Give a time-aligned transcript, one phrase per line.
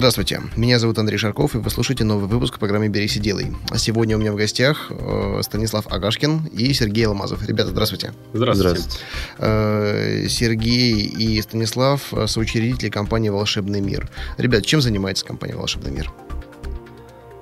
[0.00, 3.54] Здравствуйте, меня зовут Андрей Шарков, и вы слушаете новый выпуск программы «Берись и делай».
[3.68, 7.46] А сегодня у меня в гостях э, Станислав Агашкин и Сергей Алмазов.
[7.46, 8.14] Ребята, здравствуйте.
[8.32, 8.78] Здравствуйте.
[8.78, 9.04] здравствуйте.
[9.36, 14.08] Э, Сергей и Станислав– соучредители компании «Волшебный мир».
[14.38, 16.10] Ребят, чем занимается компания «Волшебный мир»?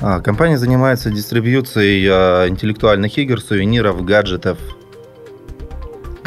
[0.01, 4.59] А, компания занимается дистрибьюцией а, интеллектуальных игр, сувениров, гаджетов,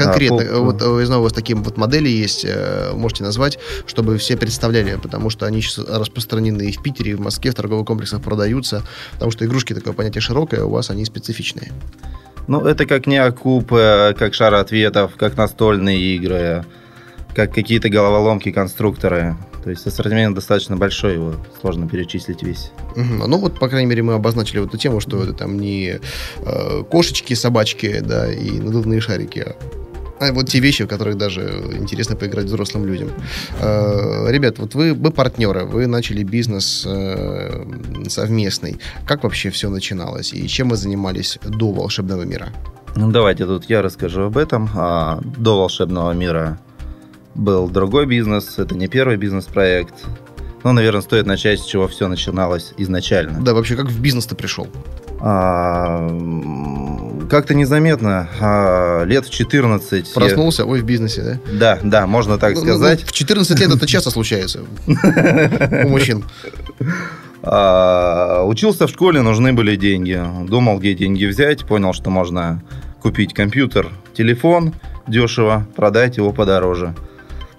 [0.04, 4.18] конкретно, а, вот я знаю, у вас такие вот модели есть, э, можете назвать, чтобы
[4.18, 7.86] все представляли, потому что они сейчас распространены и в Питере, и в Москве, в торговых
[7.86, 8.84] комплексах продаются,
[9.14, 11.72] потому что игрушки такое понятие широкое, а у вас они специфичные.
[12.48, 16.66] Ну, это как не окуп, э, как шар ответов, как настольные игры,
[17.36, 19.36] как какие-то головоломки, конструкторы.
[19.64, 22.72] То есть ассортимент достаточно большой, его сложно перечислить весь.
[22.95, 23.28] Угу.
[23.28, 26.00] Ну вот, по крайней мере, мы обозначили вот эту тему, что это там не
[26.40, 29.56] э, кошечки, собачки, да, и надувные шарики, а
[30.22, 31.41] а вот те вещи, в которых даже
[31.73, 33.09] интересно поиграть взрослым людям.
[33.59, 37.66] Э, ребят, вот вы, вы партнеры, вы начали бизнес э,
[38.08, 38.80] совместный.
[39.08, 40.31] Как вообще все начиналось?
[40.33, 42.50] И чем вы занимались до «Волшебного мира»?
[42.95, 44.69] Ну, давайте тут я расскажу об этом.
[44.75, 46.59] А, до «Волшебного мира»
[47.33, 48.59] был другой бизнес.
[48.59, 49.95] Это не первый бизнес-проект.
[50.63, 53.41] Ну, наверное, стоит начать, с чего все начиналось изначально.
[53.41, 54.67] Да, вообще, как в бизнес ты пришел?
[55.19, 56.08] А,
[57.32, 60.14] как-то незаметно, а, лет в 14...
[60.14, 61.78] Проснулся, ой, в бизнесе, да?
[61.78, 63.00] Да, да, можно так ну, ну сказать.
[63.00, 66.26] Ну, в 14 лет это часто случается у мужчин.
[67.42, 70.22] А, учился в школе, нужны были деньги.
[70.46, 71.66] Думал, где деньги взять.
[71.66, 72.62] Понял, что можно
[73.02, 74.74] купить компьютер, телефон
[75.08, 76.94] дешево, продать его подороже.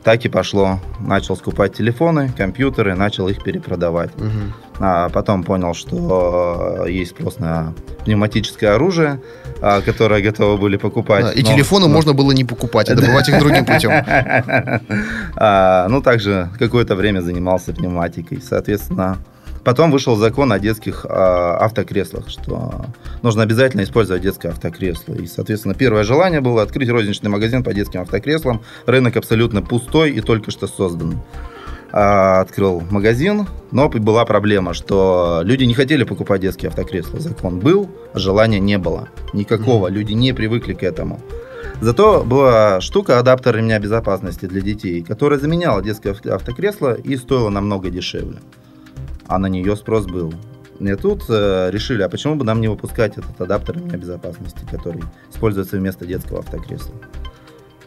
[0.04, 0.80] Так и пошло.
[1.00, 4.10] Начал скупать телефоны, компьютеры, начал их перепродавать.
[4.16, 4.80] Угу.
[4.80, 7.72] А потом понял, что есть спрос на
[8.04, 9.20] пневматическое оружие,
[9.62, 11.24] а, которое готовы были покупать.
[11.24, 11.94] Да, и но, телефоны но...
[11.94, 13.92] можно было не покупать, а добывать их другим путем.
[15.36, 18.40] А, ну, также какое-то время занимался пневматикой.
[18.42, 19.18] Соответственно,
[19.64, 22.86] Потом вышел закон о детских э, автокреслах, что
[23.22, 25.14] нужно обязательно использовать детское автокресло.
[25.14, 28.62] И, соответственно, первое желание было открыть розничный магазин по детским автокреслам.
[28.86, 31.22] Рынок абсолютно пустой и только что создан.
[31.92, 37.20] Э, открыл магазин, но была проблема, что люди не хотели покупать детские автокресла.
[37.20, 39.08] Закон был, а желания не было.
[39.32, 39.88] Никакого.
[39.88, 41.20] Люди не привыкли к этому.
[41.80, 47.90] Зато была штука адаптер ремня безопасности для детей, которая заменяла детское автокресло и стоила намного
[47.90, 48.38] дешевле
[49.32, 50.34] а на нее спрос был.
[50.78, 55.02] И тут э, решили, а почему бы нам не выпускать этот адаптер ремня безопасности, который
[55.30, 56.94] используется вместо детского автокресла.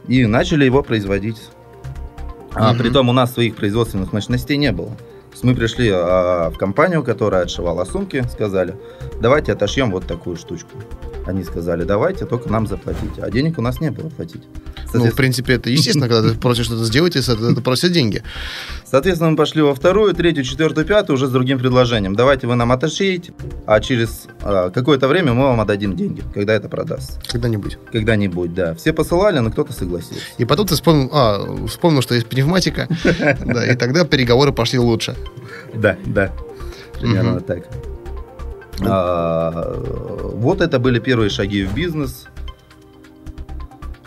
[0.08, 1.50] И начали его производить.
[2.56, 2.80] А угу.
[2.80, 4.90] притом у нас своих производственных мощностей не было.
[4.90, 8.76] То есть мы пришли а, в компанию, которая отшивала сумки, сказали,
[9.20, 10.70] давайте отошьем вот такую штучку.
[11.26, 13.22] Они сказали, давайте, только нам заплатите.
[13.22, 14.44] А денег у нас не было платить.
[14.98, 18.24] Ну, в принципе, это естественно, когда ты просишь что-то сделать, это просят деньги.
[18.86, 22.16] Соответственно, мы пошли во вторую, третью, четвертую, пятую уже с другим предложением.
[22.16, 23.34] Давайте вы нам отошьете,
[23.66, 27.20] а через а, какое-то время мы вам отдадим деньги, когда это продаст.
[27.28, 27.78] Когда-нибудь.
[27.92, 28.76] Когда-нибудь, да.
[28.76, 30.24] Все посылали, но кто-то согласился.
[30.38, 32.88] И потом ты вспомнил, а, вспомнил, что есть пневматика,
[33.46, 35.16] да, и тогда переговоры пошли лучше.
[35.74, 36.32] Да, да.
[37.00, 37.68] Примерно так.
[38.82, 39.74] А,
[40.34, 42.26] вот это были первые шаги в бизнес.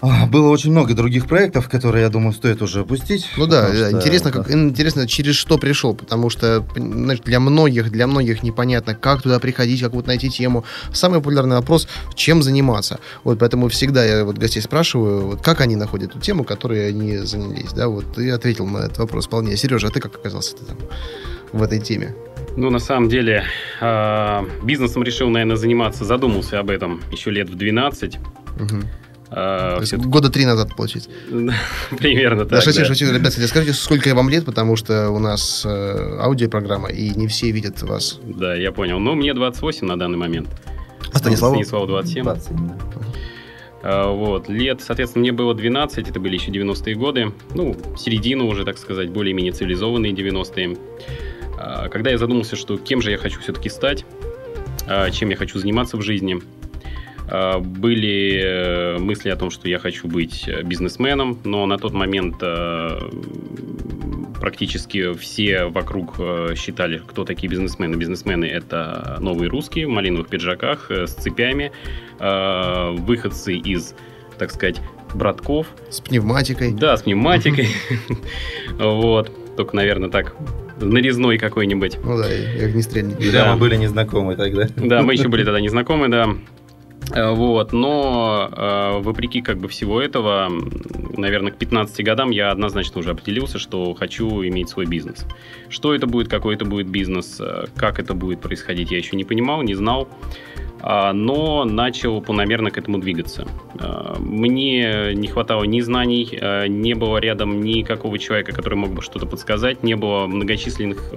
[0.00, 3.28] А, было очень много других проектов, которые, я думаю, стоит уже опустить.
[3.36, 8.06] Ну да, что, интересно, как, интересно, через что пришел, потому что знаешь, для многих, для
[8.06, 10.64] многих непонятно, как туда приходить, как вот найти тему.
[10.92, 13.00] Самый популярный вопрос, чем заниматься.
[13.24, 17.18] Вот поэтому всегда я вот гостей спрашиваю, вот как они находят ту тему, которой они
[17.18, 19.56] занялись, да, вот ты ответил на этот вопрос вполне.
[19.56, 20.76] Сережа, а ты как оказался там
[21.52, 22.14] в этой теме?
[22.56, 23.44] Ну, на самом деле,
[23.80, 28.18] э, бизнесом решил, наверное, заниматься, задумался об этом еще лет в 12.
[28.60, 28.82] Угу.
[29.30, 29.98] А, все...
[29.98, 31.10] Года три назад, получается.
[31.98, 32.72] Примерно так, да.
[32.72, 37.26] Шучу, шучу, ребят, скажите, сколько вам лет, потому что у нас э, аудиопрограмма, и не
[37.28, 38.20] все видят вас.
[38.24, 38.98] Да, я понял.
[38.98, 40.48] Ну, мне 28 на данный момент.
[41.12, 41.54] А Станиславу?
[41.54, 42.24] Станиславу 27.
[42.24, 42.74] 27 да.
[43.82, 48.64] А, вот, лет, соответственно, мне было 12, это были еще 90-е годы, ну, середина уже,
[48.64, 50.76] так сказать, более-менее цивилизованные 90-е.
[51.58, 54.04] А, когда я задумался, что кем же я хочу все-таки стать,
[54.86, 56.40] а, чем я хочу заниматься в жизни,
[57.30, 62.36] были э, мысли о том, что я хочу быть бизнесменом, но на тот момент
[64.40, 66.16] практически все вокруг
[66.56, 67.96] считали, кто такие бизнесмены.
[67.96, 71.72] Бизнесмены– это новые русские в малиновых пиджаках э, с цепями,
[72.18, 73.94] выходцы из,
[74.38, 74.80] так сказать,
[75.14, 75.66] братков.
[75.90, 76.72] С пневматикой.
[76.72, 77.68] Да, с пневматикой.
[78.78, 79.32] Вот.
[79.56, 80.36] Только, наверное, так
[80.80, 81.98] нарезной какой-нибудь.
[82.04, 83.32] Ну да, и огнестрельник.
[83.32, 84.68] Да, мы были незнакомы тогда.
[84.76, 86.28] Да, мы еще были тогда незнакомы, да.
[87.14, 90.50] Э, вот, но э, вопреки как бы всего этого,
[91.16, 95.26] наверное, к 15 годам я однозначно уже определился, что хочу иметь свой бизнес.
[95.68, 99.24] Что это будет, какой это будет бизнес, э, как это будет происходить, я еще не
[99.24, 100.08] понимал, не знал.
[100.80, 103.46] А, но начал планомерно к этому двигаться.
[103.78, 109.02] А, мне не хватало ни знаний, а, не было рядом никакого человека, который мог бы
[109.02, 111.12] что-то подсказать, не было многочисленных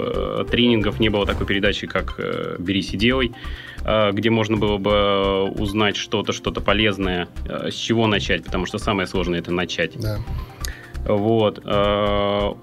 [0.49, 2.19] тренингов, не было такой передачи, как
[2.59, 3.31] «Берись и делай»,
[4.11, 9.39] где можно было бы узнать что-то, что-то полезное, с чего начать, потому что самое сложное
[9.39, 9.93] это начать.
[9.99, 10.19] Да.
[11.05, 11.59] Вот.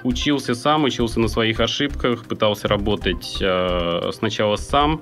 [0.04, 3.42] Учился сам, учился на своих ошибках, пытался работать
[4.14, 5.00] сначала сам,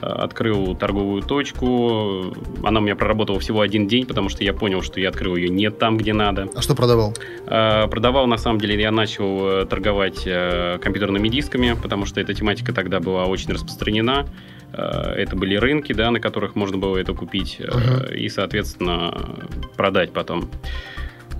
[0.00, 2.34] открыл торговую точку.
[2.62, 5.48] Она у меня проработала всего один день, потому что я понял, что я открыл ее
[5.48, 6.48] не там, где надо.
[6.54, 7.14] А что продавал?
[7.46, 12.34] А, продавал, на самом деле, я начал э, торговать э, компьютерными дисками, потому что эта
[12.34, 14.26] тематика тогда была очень распространена.
[14.72, 18.14] Э, это были рынки, да, на которых можно было это купить uh-huh.
[18.14, 19.38] и, соответственно,
[19.76, 20.50] продать потом.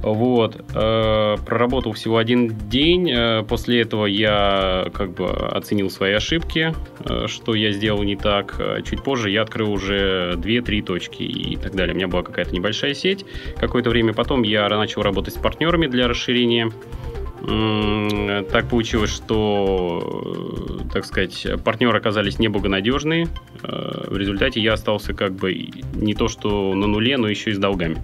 [0.06, 0.64] Вот.
[0.72, 3.10] Э, проработал всего один день.
[3.10, 6.72] Э, после этого я как бы оценил свои ошибки,
[7.04, 8.54] э, что я сделал не так.
[8.88, 11.92] Чуть позже я открыл уже 2-3 точки и так далее.
[11.92, 13.24] У меня была какая-то небольшая сеть.
[13.56, 16.70] Какое-то время потом я начал работать с партнерами для расширения.
[18.50, 23.28] Так получилось, что, так сказать, партнеры оказались неблагонадежные.
[23.62, 25.52] В результате я остался как бы
[25.94, 27.98] не то что на нуле, но еще и с долгами.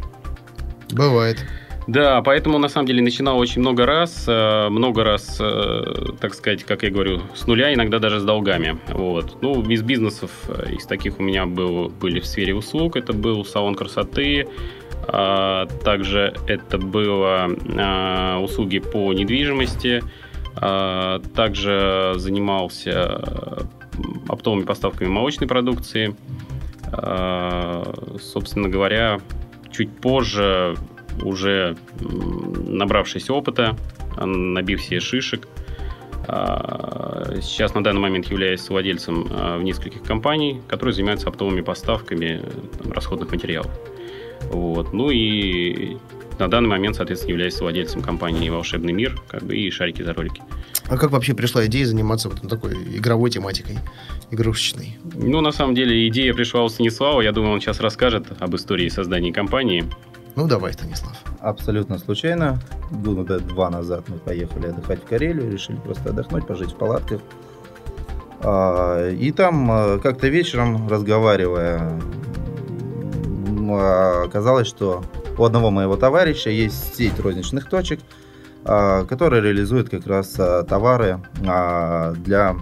[0.92, 1.44] Бывает.
[1.86, 6.64] Да, поэтому на самом деле начинал очень много раз, э, много раз, э, так сказать,
[6.64, 8.78] как я говорю, с нуля, иногда даже с долгами.
[8.88, 9.42] Вот.
[9.42, 13.44] Ну, из бизнесов, э, из таких у меня был, были в сфере услуг, это был
[13.44, 14.46] салон красоты,
[15.08, 20.02] а, также это было а, услуги по недвижимости,
[20.56, 23.66] а, также занимался
[24.28, 26.14] оптовыми поставками молочной продукции.
[28.20, 29.18] Собственно говоря,
[29.70, 30.76] чуть позже
[31.22, 33.76] уже набравшись опыта,
[34.16, 35.48] набив себе шишек.
[36.28, 42.42] А, сейчас на данный момент являюсь владельцем а, в нескольких компаний, которые занимаются оптовыми поставками
[42.80, 43.70] там, расходных материалов.
[44.50, 44.92] Вот.
[44.92, 45.96] Ну и
[46.38, 50.42] на данный момент, соответственно, являюсь владельцем компании «Волшебный мир» как бы, и «Шарики за ролики».
[50.88, 53.78] А как вообще пришла идея заниматься вот такой игровой тематикой,
[54.30, 54.98] игрушечной?
[55.14, 57.20] Ну, на самом деле, идея пришла у Станислава.
[57.20, 59.84] Я думаю, он сейчас расскажет об истории создания компании.
[60.34, 61.12] Ну, давай, Станислав.
[61.40, 62.58] Абсолютно случайно.
[62.90, 67.20] Года два назад мы поехали отдыхать в Карелию, решили просто отдохнуть, пожить в палатках.
[68.40, 72.00] А, и там а, как-то вечером, разговаривая,
[74.24, 75.04] оказалось, что
[75.38, 78.00] у одного моего товарища есть сеть розничных точек,
[78.64, 80.28] а, которая реализует как раз
[80.68, 82.56] товары для,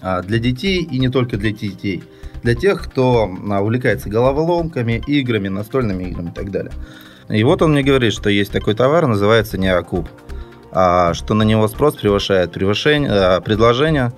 [0.00, 2.02] для детей и не только для детей–
[2.42, 6.72] для тех, кто а, увлекается головоломками, играми, настольными играми и так далее.
[7.28, 10.08] И вот он мне говорит, что есть такой товар, называется неокуб,
[10.70, 14.12] а, что на него спрос превышает превышение, а, предложение,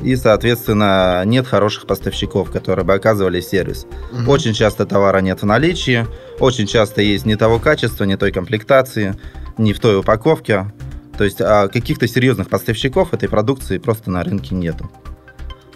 [0.00, 3.86] и, соответственно, нет хороших поставщиков, которые бы оказывали сервис.
[4.12, 4.30] Угу.
[4.30, 6.06] Очень часто товара нет в наличии,
[6.38, 9.14] очень часто есть не того качества, не той комплектации,
[9.56, 10.70] не в той упаковке.
[11.16, 14.90] То есть каких-то серьезных поставщиков этой продукции просто на рынке нету.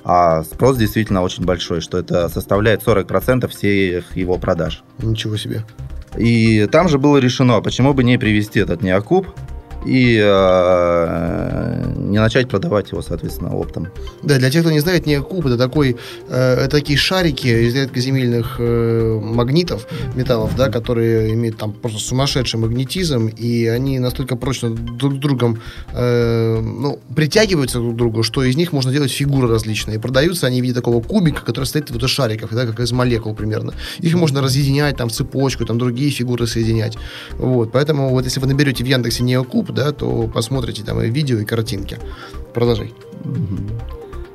[0.04, 4.82] А спрос действительно очень большой, что это составляет 40% всех его продаж.
[4.98, 5.64] Ничего себе.
[6.16, 9.28] И там же было решено, почему бы не привести этот неокуб
[9.84, 13.88] и э, не начать продавать его, соответственно, оптом.
[14.22, 15.96] Да, для тех, кто не знает, неокуб это такой,
[16.28, 23.28] э, такие шарики из редкоземельных э, магнитов, металлов, да, которые имеют там просто сумасшедший магнетизм,
[23.28, 25.60] и они настолько прочно друг с другом
[25.92, 29.98] э, ну, притягиваются друг к другу, что из них можно делать фигуры различные.
[29.98, 33.34] Продаются они в виде такого кубика, который состоит вот из шариков, да, как из молекул
[33.34, 33.72] примерно.
[34.00, 36.98] Их можно разъединять там в цепочку, там другие фигуры соединять.
[37.38, 41.38] Вот, поэтому вот если вы наберете в Яндексе неокуб, да, то посмотрите там и видео,
[41.38, 41.98] и картинки.
[42.54, 42.92] Продолжай.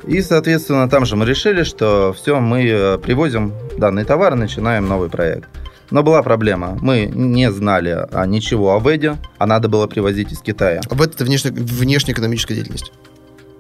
[0.08, 4.88] И, соответственно, там же мы решили, что все, мы э, привозим данный товар и начинаем
[4.88, 5.50] новый проект.
[5.92, 6.78] Но была проблема.
[6.82, 10.82] Мы не знали а, ничего о ВЭДе, а надо было привозить из Китая.
[10.90, 12.92] А ВЭД– это внешне, внешнеэкономическая деятельность.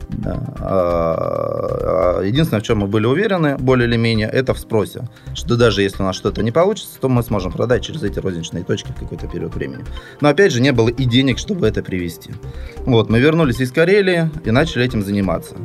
[0.09, 0.39] Да.
[0.59, 5.07] А, а, единственное, в чем мы были уверены, более или менее, это в спросе.
[5.33, 8.63] Что даже если у нас что-то не получится, то мы сможем продать через эти розничные
[8.63, 9.83] точки в какой-то период времени.
[10.21, 12.31] Но опять же, не было и денег, чтобы это привезти.
[12.85, 15.55] Вот, мы вернулись из Карелии и начали этим заниматься.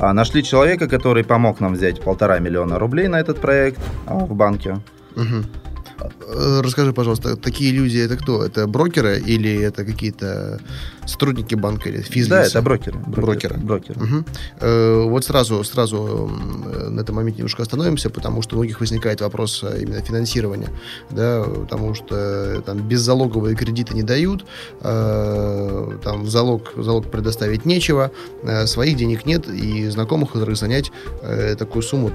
[0.00, 4.78] А нашли человека, который помог нам взять полтора миллиона рублей на этот проект в банке.
[5.16, 6.62] Угу.
[6.62, 8.44] Расскажи, пожалуйста, такие люди это кто?
[8.44, 10.60] Это брокеры или это какие-то
[11.06, 12.28] сотрудники банка или физлицы?
[12.30, 12.98] Да, это брокеры.
[13.06, 13.56] Брокеры.
[13.58, 14.00] Брокеры.
[14.00, 14.26] Мгм.
[14.60, 19.20] Э, Вот сразу, сразу м, на этом моменте немножко остановимся, потому что у многих возникает
[19.20, 20.68] вопрос э, именно финансирования,
[21.10, 24.44] да, потому что э, там беззалоговые кредиты не дают,
[24.80, 28.10] э, там залог, залог предоставить нечего,
[28.42, 30.92] э, своих денег нет, и знакомых, которых занять
[31.22, 32.12] э, такую сумму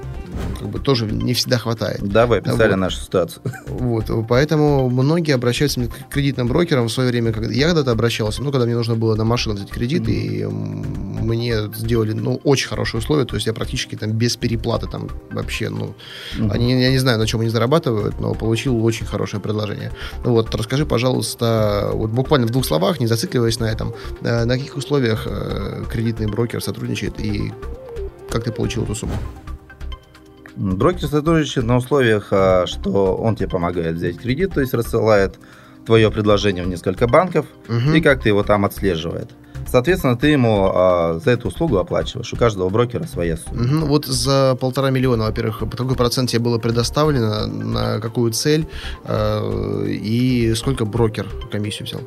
[0.59, 1.99] как бы тоже не всегда хватает.
[2.01, 2.77] Да, вы описали Вот.
[2.77, 3.41] нашу ситуацию.
[3.67, 8.51] Вот, поэтому многие обращаются к кредитным брокерам в свое время, когда я когда-то обращался, ну,
[8.51, 13.25] когда мне нужно было на машину взять кредит, и мне сделали, ну, очень хорошие условия,
[13.25, 15.93] то есть я практически там без переплаты там вообще, ну,
[16.37, 16.51] Мгм.
[16.51, 19.91] они, я не знаю, на чем они зарабатывают, но получил очень хорошее предложение.
[20.23, 24.57] Ну Вот, расскажи, пожалуйста, вот буквально в двух словах, не зацикливаясь на этом, э, на
[24.57, 27.51] каких условиях э, кредитный брокер сотрудничает и
[28.29, 29.13] как ты получил эту сумму?
[30.55, 35.35] Брокер сотрудничает на условиях, а, что он тебе помогает взять кредит, то есть рассылает
[35.87, 37.95] твое предложение в несколько банков, Мгм.
[37.95, 39.31] и как-то его там отслеживает.
[39.69, 42.31] Соответственно, ты ему а, за эту услугу оплачиваешь.
[42.31, 43.63] У каждого брокера своя сумма.
[43.63, 43.85] Мгм.
[43.85, 48.65] Вот за полтора миллиона, во-первых, по какой процент тебе было предоставлено, на какую цель
[49.05, 52.01] э, и сколько брокер комиссию взял?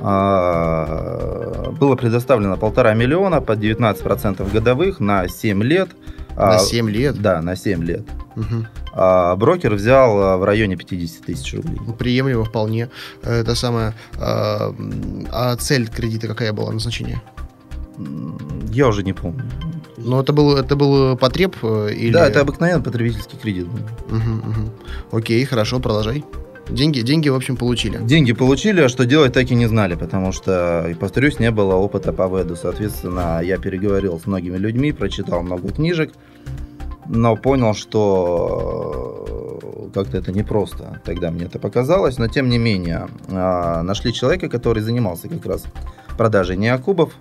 [0.00, 5.90] А, Было предоставлено полтора миллиона под 19% годовых на 7 лет.
[6.36, 7.20] На А, 7 лет?
[7.20, 8.02] Да, на 7 лет.
[8.36, 8.66] Мгм.
[8.94, 11.78] А брокер взял а, в районе 50 тысяч рублей.
[11.86, 12.88] Ну, Приемлемо вполне.
[13.22, 13.94] Э, Это самое.
[14.18, 14.74] А
[15.30, 17.22] а цель кредита какая была, назначение?
[18.70, 19.44] Я уже не помню.
[19.96, 22.12] Ну, это был, это был потреб э, или...
[22.12, 23.66] Да, это обыкновенный потребительский кредит.
[24.10, 24.70] Мгм, мгм.
[25.12, 26.24] Окей, хорошо, продолжай.
[26.68, 27.98] Деньги, деньги, в общем, получили.
[27.98, 31.74] Деньги получили, а что делать так и не знали, потому что, и повторюсь, не было
[31.74, 32.56] опыта по веду.
[32.56, 36.12] Соответственно, я переговорил с многими людьми, прочитал много книжек,
[37.06, 39.26] но понял, что
[39.62, 41.00] э, как-то это непросто.
[41.04, 45.64] Тогда мне это показалось, но тем не менее а, нашли человека, который занимался как раз
[46.16, 47.12] продажей неокубов,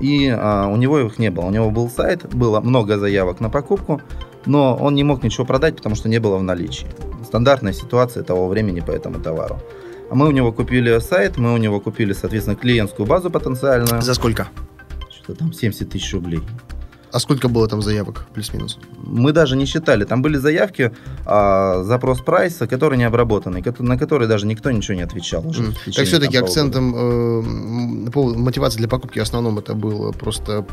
[0.00, 1.44] и а, у него их не было.
[1.46, 4.00] У него был сайт, было много заявок на покупку,
[4.46, 6.86] но он не мог ничего продать, потому что не было в наличии.
[7.24, 9.58] Стандартная ситуация того времени по этому товару.
[10.10, 14.02] А мы у него купили сайт, мы у него купили, соответственно, клиентскую базу потенциальную.
[14.02, 14.48] За сколько?
[15.10, 16.42] Что-то там 70 тысяч рублей.
[17.12, 18.78] А сколько было там заявок, плюс-минус?
[19.04, 20.04] Мы даже не считали.
[20.04, 20.92] Там были заявки,
[21.26, 25.46] а, запрос прайса, который не обработанный, кото- на который даже никто ничего не отвечал.
[25.46, 26.98] уже течение, Так все-таки там, акцентом э,
[27.42, 30.64] м, по- мотивации для покупки в основном это был просто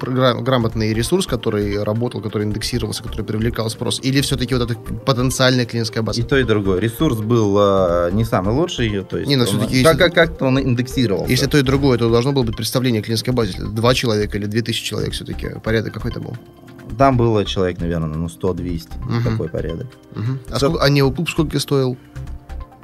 [0.00, 5.66] гра- грамотный ресурс, который работал, который индексировался, который привлекал спрос, или все-таки вот эта потенциальная
[5.66, 6.20] клиентская база?
[6.20, 6.80] И то, и другое.
[6.80, 10.58] Ресурс был а, не самый лучший, то есть Не, но всё-таки как, как, как-то он
[10.58, 11.30] индексировался.
[11.30, 13.52] Если то и другое, то должно было быть представление клиентской базы.
[13.58, 15.48] Два человека или две тысячи человек все-таки.
[15.62, 16.36] Порядок какой-то был.
[16.98, 19.22] Там было человек, наверное, ну 100-200, Мгм.
[19.24, 19.86] такой порядок.
[20.14, 20.38] Мгм.
[20.50, 21.96] А, сколько, а неоклуб сколько стоил?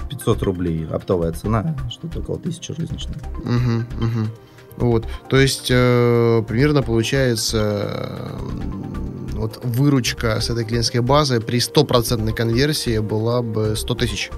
[0.09, 3.17] 500 рублей оптовая цена, что-то около 1000 розничной.
[3.45, 4.29] Мгм, мгм.
[4.79, 5.07] Вот.
[5.29, 8.39] То есть э, примерно получается э,
[9.35, 14.31] вот выручка с этой клиентской базы при стопроцентной конверсии была бы 100 тысяч.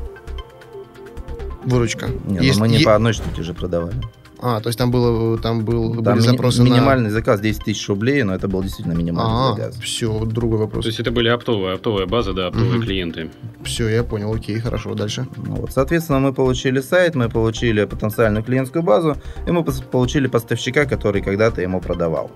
[1.65, 2.09] Выручка.
[2.09, 3.95] Не, ну Если- мы не е- по одной штуке же продавали.
[4.43, 7.87] А, то есть там было, там был, Там были ми- запросы минимальный заказ 10 тысяч
[7.89, 9.51] рублей, но это был действительно минимальный на...
[9.51, 9.77] А, заказ.
[9.81, 10.85] все, другой вопрос.
[10.85, 12.83] То есть это были оптовые, оптовая база, да, оптовые Мгм.
[12.83, 13.31] клиенты.
[13.65, 15.27] Все, я понял, окей, хорошо, дальше.
[15.37, 19.17] Ну Вот, соответственно, мы получили сайт, мы получили потенциальную клиентскую базу,
[19.47, 22.31] и мы получили поставщика, который когда-то ему продавал.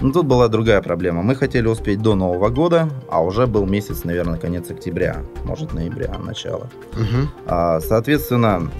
[0.00, 1.22] Но тут была другая проблема.
[1.22, 6.16] Мы хотели успеть до Нового года, а уже был месяц, наверное, конец октября, может, ноября,
[6.18, 6.68] начало.
[6.94, 7.28] Мгм.
[7.46, 8.70] А, Соответственно,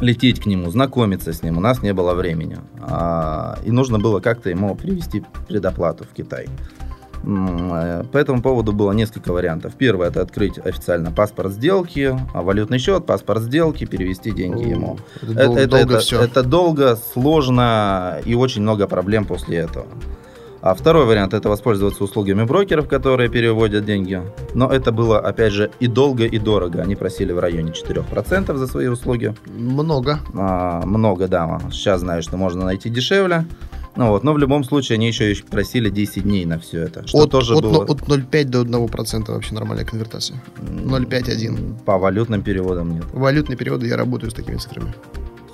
[0.00, 2.58] лететь к нему, знакомиться с ним у нас не было времени.
[2.80, 6.46] А, И нужно было как-то ему привести предоплату в Китай.
[7.24, 9.74] Э, По этому поводу было несколько вариантов.
[9.76, 14.98] Первое это открыть официально паспорт сделки, а, валютный счет, паспорт сделки, перевести деньги ему.
[15.22, 19.86] Это, Это, дол- это- долго это- это долго, сложно и очень много проблем после этого.
[20.60, 24.20] А второй вариант это воспользоваться услугами брокеров, которые переводят деньги.
[24.54, 26.82] Но это было, опять же, и долго, и дорого.
[26.82, 29.34] Они просили в районе 4% за свои услуги.
[29.46, 30.20] Много.
[30.34, 31.60] А, много, да.
[31.70, 33.44] Сейчас знаю, что можно найти дешевле.
[33.96, 37.06] Ну вот, но в любом случае они еще просили 10 дней на все это.
[37.06, 37.84] Что От, тоже от, было...
[37.84, 40.40] от 0,5 до 1% вообще нормальная конвертация.
[40.58, 41.82] 0,5-1.
[41.84, 43.04] По валютным переводам нет.
[43.12, 44.94] Валютные переводы я работаю с такими цифрами.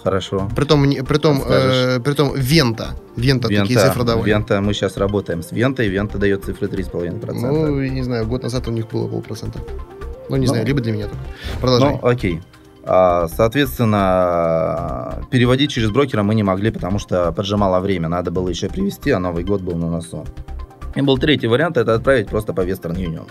[0.05, 0.49] Хорошо.
[0.55, 2.91] Притом, притом, э, притом Вента.
[3.17, 4.29] Вента, такие цифры давали.
[4.29, 7.41] Вента, мы сейчас работаем с Вентой, Вента дает цифры 3,5%.
[7.41, 9.59] Ну, не знаю, год назад у них было полпроцента.
[10.29, 10.53] Ну, не Ну.
[10.53, 11.25] знаю, либо для меня только.
[11.61, 11.93] Продолжай.
[11.93, 12.41] Ну, окей.
[12.87, 18.09] А, Соответственно, переводить через брокера мы не могли, потому что поджимало время.
[18.09, 20.27] Надо было еще привезти, а Новый год был на носу.
[20.95, 23.27] И был третий вариант, это отправить просто по Western Union.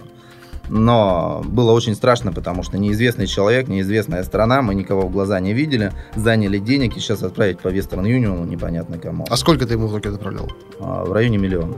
[0.70, 5.54] Но было очень страшно, потому что неизвестный человек, неизвестная страна, мы никого в глаза не
[5.54, 9.26] видели, заняли денег и сейчас отправить по Western Union непонятно кому.
[9.30, 10.50] А сколько ты ему в итоге отправлял?
[10.80, 11.76] А, В районе миллиона.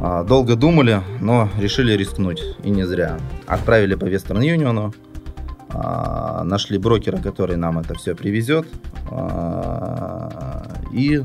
[0.00, 2.42] А, Долго думали, но решили рискнуть.
[2.64, 3.18] И не зря.
[3.46, 4.94] Отправили по Western Union.
[5.70, 8.66] а, Нашли брокера, который нам это все привезет.
[9.10, 11.20] а, И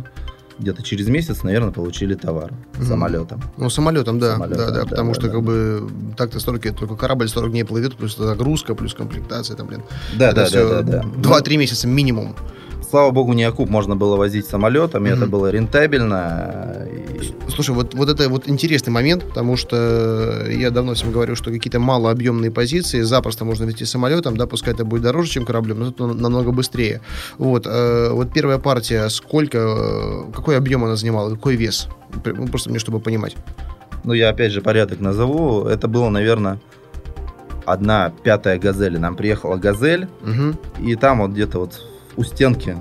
[0.64, 3.42] где-то через месяц, наверное, получили товар самолетом.
[3.58, 4.34] Ну, самолетом, да.
[4.34, 5.34] Самолетом, да, да, да, потому да, что, да.
[5.34, 9.84] как бы, так-то 40, только корабль 40 дней плывет, плюс загрузка, плюс комплектация, там, блин.
[10.18, 11.40] Да, это да, все да, да, да.
[11.40, 12.36] 2-3 месяца минимум.
[12.94, 15.18] Слава богу, не окуп можно было возить самолетом, и Мгм.
[15.18, 16.86] это было рентабельно.
[17.20, 21.50] И- Слушай, вот, вот это вот интересный момент, потому что я давно всем говорю, что
[21.52, 25.88] какие-то малообъемные позиции запросто можно вести самолетом, да, пускай это будет дороже, чем кораблем, но
[25.90, 27.02] это намного быстрее.
[27.40, 31.88] Вот, э, вот первая партия, сколько, э, какой объем она занимала, какой вес?
[32.26, 33.36] Ну, просто мне, чтобы понимать.
[34.04, 35.66] Ну, я опять же порядок назову.
[35.66, 36.60] Это было, наверное,
[37.66, 39.00] одна пятая газель.
[39.00, 40.86] Нам приехала газель, Угу.
[40.90, 41.82] и там вот где-то вот
[42.18, 42.78] у стенки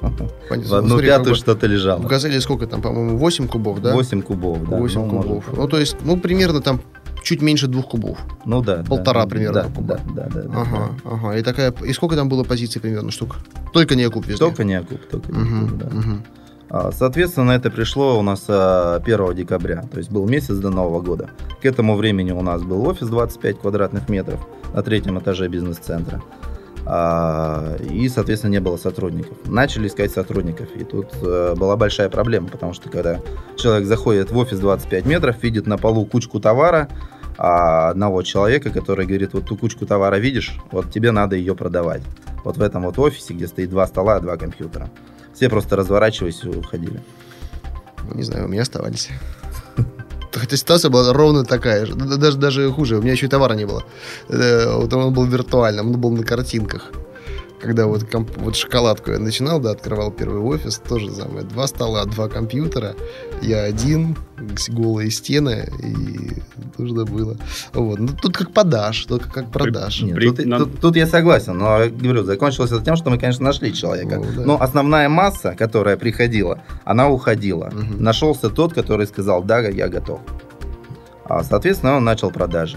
[0.00, 0.28] Понятно.
[0.48, 2.00] в одну Смотри, пятую что-то лежало.
[2.00, 3.94] В «Газели» сколько там, по-моему, 8 кубов, да?
[3.94, 4.76] 8 кубов, да.
[4.76, 5.44] 8 ну, кубов.
[5.56, 6.80] Ну, то есть, ну, примерно там
[7.22, 8.18] чуть меньше двух кубов.
[8.44, 8.78] Ну да.
[8.78, 10.00] да, полтора да, примерно Да, куба.
[10.08, 11.36] да, да, да, да, Ага, ага.
[11.36, 11.72] И такая.
[11.84, 13.36] И сколько там было позиций примерно штук?
[13.72, 14.18] Только не да.
[14.18, 14.36] везде.
[14.36, 15.86] Только не окуп, только не окуп, да.
[15.90, 16.24] мгм.
[16.68, 21.00] А, Соответственно, это пришло у нас а, 1 декабря, то есть был месяц до Нового
[21.00, 21.30] года.
[21.60, 24.40] К этому времени у нас был офис 25 квадратных метров
[24.74, 26.22] на третьем этаже бизнес-центра.
[26.88, 29.36] А, И, соответственно, не было сотрудников.
[29.44, 30.68] Начали искать сотрудников.
[30.76, 33.20] И тут э, была большая проблема, потому что когда
[33.56, 36.88] человек заходит в офис 25 метров, видит на полу кучку товара,
[37.38, 42.02] а одного человека, который говорит, вот ту кучку товара видишь, вот тебе надо ее продавать.
[42.44, 44.88] Вот в этом вот офисе, где стоит два стола, два компьютера.
[45.34, 47.02] Все просто разворачивались и уходили.
[48.14, 49.10] Не знаю, у меня оставались.
[50.38, 51.94] Хотя ситуация была ровно такая же.
[51.94, 52.96] Да- Даже, даже хуже.
[52.96, 53.82] У меня еще и товара не было.
[54.28, 56.90] Э, Вот он был виртуальным, он был на картинках.
[57.60, 61.42] Когда вот, комп- вот шоколадку я начинал, да, открывал первый офис, тоже самое.
[61.44, 62.94] Два стола, два компьютера,
[63.40, 64.14] я один,
[64.68, 66.42] голые стены, и
[66.76, 67.36] нужно было.
[67.72, 67.98] Вот.
[67.98, 70.02] Ну, тут как подашь, только как продашь.
[70.02, 73.08] Нет, При- тут, нам- тут- тут я согласен, но я говорю, закончилось это тем, что
[73.10, 74.16] мы, конечно, нашли человека.
[74.16, 74.42] Ну, да.
[74.44, 77.70] Но основная масса, которая приходила, она уходила.
[77.72, 78.02] Мгм.
[78.02, 80.20] Нашелся тот, который сказал, да, я готов.
[81.24, 82.76] А, соответственно, он начал продажи.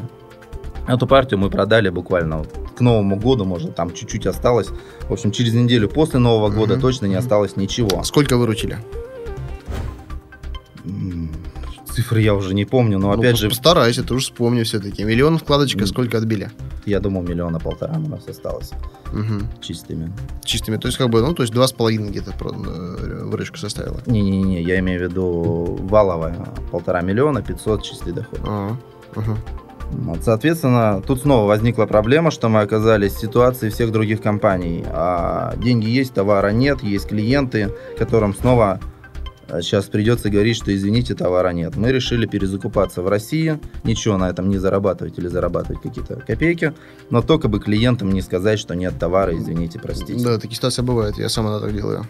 [0.89, 4.69] Эту партию мы продали буквально вот к Новому году, может, там чуть-чуть осталось.
[5.07, 6.81] В общем, через неделю после Нового года Мгм.
[6.81, 8.03] точно не осталось ничего.
[8.03, 8.79] Сколько выручили?
[11.93, 15.03] Цифры я уже не помню, но Ну, опять же, Постарайся, ты уж вспомни все-таки.
[15.03, 16.49] Миллион вкладочка, сколько отбили?
[16.85, 18.71] я думал, миллиона полтора у нас осталось
[19.13, 19.47] Мгм.
[19.61, 20.11] чистыми.
[20.43, 20.77] Чистыми.
[20.77, 23.99] То есть, как бы, ну, то есть, два с половиной где-то э, выручка составила.
[24.07, 26.47] Не-не-не, я имею в виду валовая.
[26.71, 28.39] Полтора миллиона, 500 чистый доход.
[28.43, 28.75] А,
[29.15, 29.37] ага.
[29.91, 34.83] Вот, соответственно, тут снова возникла проблема, что мы оказались в ситуации всех других компаний.
[34.87, 38.79] А деньги есть, товара нет, есть клиенты, которым снова
[39.47, 41.75] э, сейчас придется говорить, что извините, товара нет.
[41.75, 46.73] Мы решили перезакупаться в России, ничего на этом не зарабатывать или зарабатывать какие-то копейки,
[47.09, 50.23] но только бы клиентам не сказать, что нет товара, извините, простите.
[50.23, 52.05] Да, такие ситуации бывают, я сам иногда так делаю.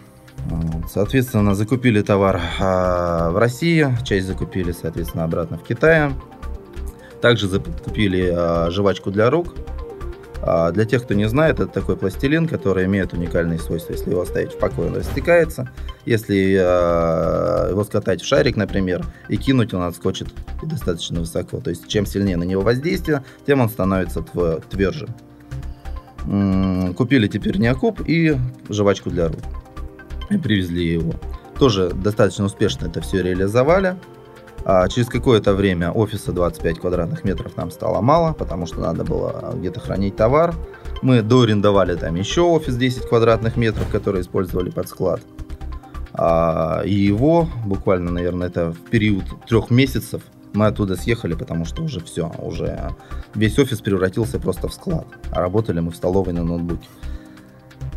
[0.88, 6.12] Соответственно, закупили товар а, в России, часть закупили, соответственно, обратно в Китае.
[7.20, 9.54] Также закупили а, жвачку для рук.
[10.42, 13.92] А, Для тех, кто не знает, это такой пластилин, который имеет уникальные свойства.
[13.92, 15.70] Если его оставить в покое, он растекается.
[16.06, 20.28] Если а, его скатать в шарик, например, и кинуть, он отскочит
[20.62, 21.60] достаточно высоко.
[21.60, 25.08] То есть, чем сильнее на него воздействие, тем он становится тв- тверже.
[26.96, 28.36] Купили теперь неокуп и
[28.68, 29.40] жвачку для рук.
[30.28, 31.14] И привезли его.
[31.58, 33.96] Тоже достаточно успешно это все реализовали.
[34.64, 39.54] А через какое-то время офиса 25 квадратных метров нам стало мало, потому что надо было
[39.56, 40.54] где-то хранить товар.
[41.02, 45.20] Мы доарендовали там еще офис 10 квадратных метров, который использовали под склад.
[46.12, 51.82] А, и его буквально, наверное, это в период трех месяцев мы оттуда съехали, потому что
[51.82, 52.90] уже все, уже
[53.34, 55.06] весь офис превратился просто в склад.
[55.30, 56.88] А работали мы в столовой на ноутбуке.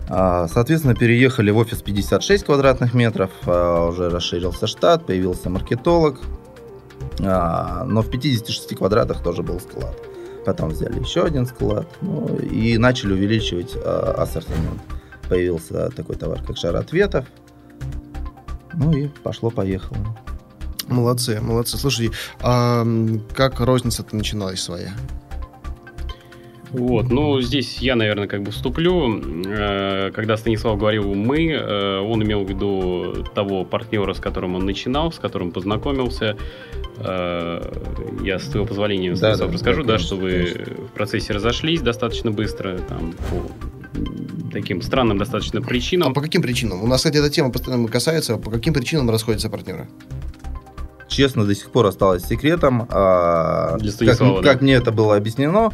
[0.10, 6.19] А, Соответственно, переехали в офис 56 квадратных метров, а, уже расширился штат, появился маркетолог,
[7.21, 9.95] А, но в 56 квадратах тоже был склад.
[10.45, 14.82] Потом взяли еще один склад ну, и начали увеличивать а, ассортимент.
[15.30, 17.26] Появился такой товар, как шар ответов.
[18.73, 20.17] Ну и пошло-поехало.
[20.88, 21.78] Молодцы, молодцы.
[21.78, 22.86] Слушай, а
[23.34, 24.93] как розница-то начиналась своя?
[26.73, 29.21] Вот, ну, здесь я, наверное, как бы вступлю.
[29.45, 34.65] Э, когда Станислав говорил «мы», э, он имел в виду того партнера, с которым он
[34.65, 36.36] начинал, с которым познакомился.
[36.97, 37.62] Э,
[38.23, 42.31] я, с твоего позволения, Станислав, да, расскажу, да, да, что вы в процессе разошлись достаточно
[42.31, 46.12] быстро, там, по таким странным достаточно причинам.
[46.12, 46.83] А по каким причинам?
[46.83, 48.38] У нас, кстати, эта тема постоянно касается.
[48.38, 49.88] По каким причинам расходятся партнеры?
[51.07, 52.88] Честно, до сих пор осталось секретом.
[52.89, 54.53] А, Для Станислава, как, да?
[54.53, 55.71] как мне это было объяснено,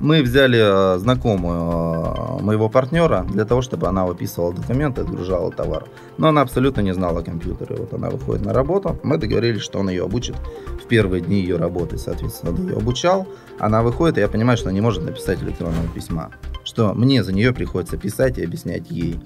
[0.00, 5.84] мы взяли э, знакомую э, моего партнера для того, чтобы она выписывала документы, отгружала товар.
[6.16, 7.76] Но она абсолютно не знала компьютера.
[7.76, 10.36] Вот она выходит на работу, мы договорились, что он ее обучит
[10.82, 11.98] в первые дни ее работы.
[11.98, 13.28] Соответственно, он ее обучал.
[13.58, 16.30] Она выходит, и я понимаю, что она не может написать электронного письма.
[16.64, 19.20] Что мне за нее приходится писать и объяснять ей.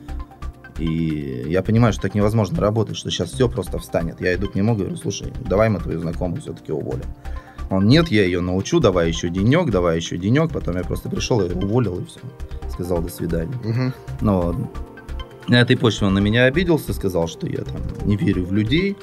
[0.78, 4.20] И я понимаю, что так невозможно работать, что сейчас все просто встанет.
[4.20, 7.06] Я иду к нему, говорю, слушай, давай мы твою знакомую все-таки уволим.
[7.70, 10.52] Он, нет, я ее научу, давай еще денек, давай еще денек.
[10.52, 12.20] Потом я просто пришел и уволил, и все.
[12.70, 13.56] Сказал, до свидания.
[13.64, 13.92] Угу.
[14.20, 14.70] Но
[15.48, 18.96] на этой почве он на меня обиделся, сказал, что я там не верю в людей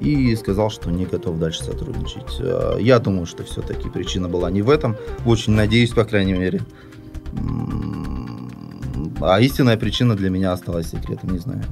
[0.00, 2.38] и сказал, что не готов дальше сотрудничать.
[2.40, 4.96] А, я думаю, что все-таки причина была не в этом.
[5.26, 6.62] Очень надеюсь, по крайней мере.
[9.20, 11.62] А истинная причина для меня осталась секретом, не знаю.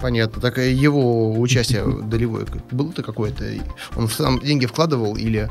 [0.00, 0.40] Понятно.
[0.40, 3.44] Так его участие долевое было-то какое-то?
[3.96, 5.48] Он сам деньги вкладывал или...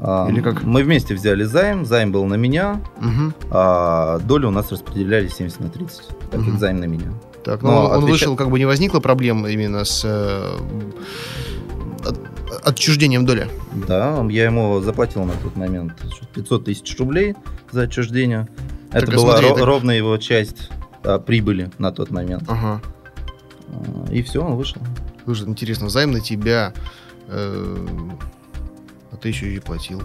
[0.00, 0.64] А, или как?
[0.64, 3.32] Мы вместе взяли займ, займ был на меня, угу.
[3.50, 6.50] а доли у нас распределяли 70 на 30, так угу.
[6.50, 7.12] как займ на меня.
[7.44, 8.10] Так, но, но он отвеча...
[8.10, 10.58] вышел, как бы не возникла проблем именно с э,
[12.04, 12.18] от,
[12.64, 13.48] отчуждением доли?
[13.86, 15.92] Да, я ему заплатил на тот момент
[16.34, 17.34] 500 тысяч рублей
[17.70, 18.48] за отчуждение.
[18.90, 19.66] Так, Это а была смотри, ро- это...
[19.66, 20.70] ровная его часть
[21.02, 22.44] а, прибыли на тот момент.
[22.48, 22.80] Ага.
[24.10, 24.80] И все, он вышел.
[25.24, 26.72] Слушай, интересно, займ на тебя,
[27.28, 27.86] э,
[29.10, 30.02] а ты еще и платил.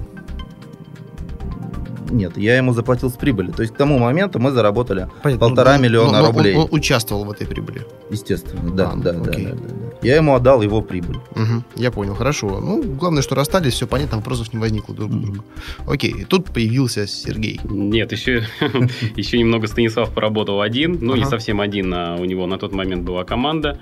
[2.10, 3.52] Нет, я ему заплатил с прибыли.
[3.52, 5.48] То есть к тому моменту мы заработали Понятно.
[5.48, 6.56] полтора ну, миллиона но, рублей.
[6.56, 7.86] Он, он участвовал в этой прибыли.
[8.10, 9.58] Естественно, да, а, да, да, да, да.
[10.02, 11.19] Я ему отдал его прибыль.
[11.40, 12.60] Угу, я понял, хорошо.
[12.60, 15.44] Ну, главное, что расстались, все понятно, вопросов не возникло друг к другу.
[15.88, 17.60] Окей, тут появился Сергей.
[17.64, 18.44] Нет, еще,
[19.16, 20.98] еще немного Станислав поработал один.
[21.00, 21.20] Ну, ага.
[21.20, 23.80] не совсем один, а у него на тот момент была команда.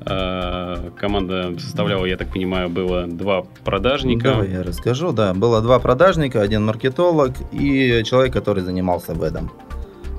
[0.00, 4.28] А, команда составляла, я так понимаю, было два продажника.
[4.30, 5.32] Давай я расскажу, да.
[5.32, 9.50] Было два продажника, один маркетолог и человек, который занимался ведом.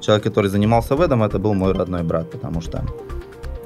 [0.02, 2.86] Человек, который занимался ведом, это был мой родной брат, потому что,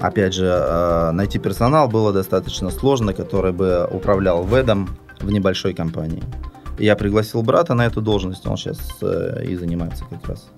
[0.01, 6.23] опять же, а, найти персонал было достаточно сложно, который бы управлял ведом в небольшой компании.
[6.77, 10.49] Я пригласил брата на эту должность, он сейчас э, и занимается как раз.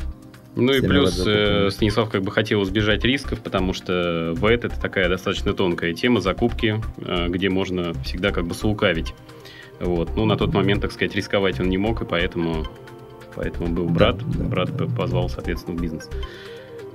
[0.56, 5.10] Ну и плюс э, Станислав как бы хотел избежать рисков, потому что ВЭТ это такая
[5.10, 9.14] достаточно тонкая тема закупки, э, где можно всегда как бы слукавить.
[9.80, 10.16] Вот.
[10.16, 12.66] Ну, на тот момент, так сказать, рисковать он не мог, и поэтому,
[13.36, 14.18] поэтому был брат.
[14.18, 14.86] Да, брат да.
[14.86, 16.10] позвал, соответственно, в бизнес.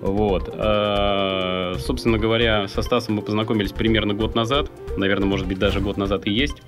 [0.01, 0.49] Вот.
[0.53, 4.71] А, собственно говоря, со Стасом мы познакомились примерно год назад.
[4.97, 6.63] Наверное, может быть, даже год назад и есть.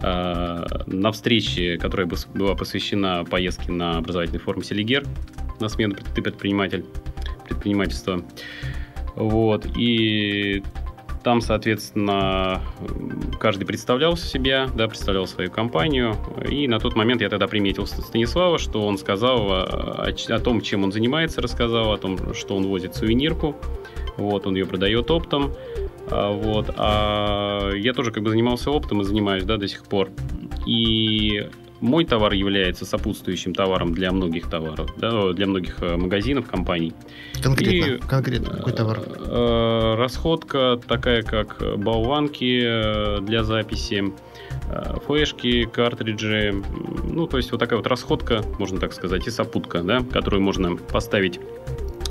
[0.00, 5.04] А, на встрече, которая была посвящена поездке на образовательный форум Селигер,
[5.60, 6.84] на смену ты предприниматель,
[7.46, 8.22] предпринимательства.
[9.14, 10.62] Вот, и
[11.22, 12.62] там, соответственно,
[13.38, 16.16] каждый представлял себя, да, представлял свою компанию.
[16.48, 20.84] И на тот момент я тогда приметил Станислава, что он сказал о, о том, чем
[20.84, 23.56] он занимается, рассказал о том, что он возит сувенирку.
[24.16, 25.52] Вот, он ее продает оптом.
[26.10, 30.10] А, вот, а я тоже как бы занимался оптом и занимаюсь, да, до сих пор.
[30.66, 31.48] И
[31.80, 36.92] мой товар является сопутствующим товаром для многих товаров, да, для многих э, магазинов, компаний.
[37.42, 39.00] Конкретно, и, конкретно какой товар?
[39.06, 44.12] Э, расходка такая, как болванки э, для записи,
[45.06, 46.62] флешки, картриджи,
[47.04, 50.76] ну, то есть вот такая вот расходка, можно так сказать, и сопутка, да, которую можно
[50.76, 51.40] поставить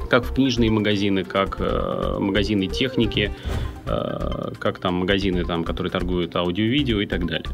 [0.10, 3.34] как в книжные магазины, как э, магазины техники,
[3.86, 7.50] э, как там магазины, там, которые торгуют аудио-видео и так далее.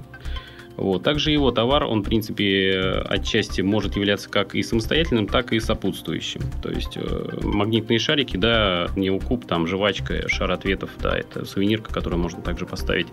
[0.77, 1.03] Вот.
[1.03, 6.41] Также его товар, он, в принципе, отчасти может являться как и самостоятельным, так и сопутствующим.
[6.61, 11.93] То есть э, магнитные шарики, да, не укуп, там жвачка, шар ответов, да, это сувенирка,
[11.93, 13.07] которую можно также поставить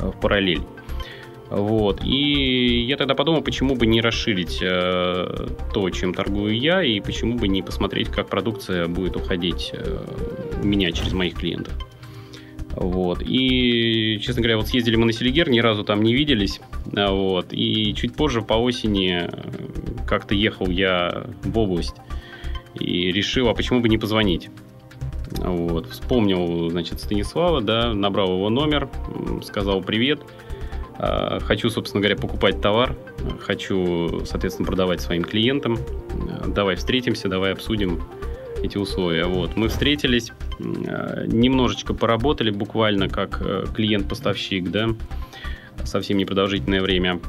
[0.00, 0.62] э, в параллель.
[1.50, 2.02] Вот.
[2.04, 7.36] И я тогда подумал, почему бы не расширить э, то, чем торгую я, и почему
[7.38, 9.98] бы не посмотреть, как продукция будет уходить э,
[10.62, 11.74] у меня через моих клиентов.
[12.76, 13.22] Вот.
[13.22, 16.60] И, честно говоря, вот съездили мы на Селигер, ни разу там не виделись.
[16.96, 17.52] А, вот.
[17.52, 19.28] И чуть позже, по осени,
[20.06, 21.96] как-то ехал я в область
[22.78, 24.50] и решил, а почему бы не позвонить.
[25.38, 25.90] Вот.
[25.90, 28.88] Вспомнил, значит, Станислава, да, набрал его номер,
[29.42, 30.20] сказал привет.
[30.98, 32.96] Э, хочу, собственно говоря, покупать товар,
[33.40, 35.76] хочу, соответственно, продавать своим клиентам.
[35.76, 38.02] Э, давай встретимся, давай обсудим
[38.64, 39.26] эти условия.
[39.26, 39.56] Вот.
[39.56, 43.42] Мы встретились, немножечко поработали, буквально как
[43.74, 44.88] клиент-поставщик, да,
[45.84, 47.20] совсем непродолжительное время.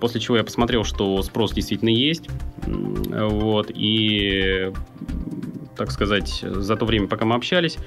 [0.00, 2.28] После чего я посмотрел, что спрос действительно есть.
[2.66, 4.72] Вот, и,
[5.76, 7.78] так сказать, за то время, пока мы общались,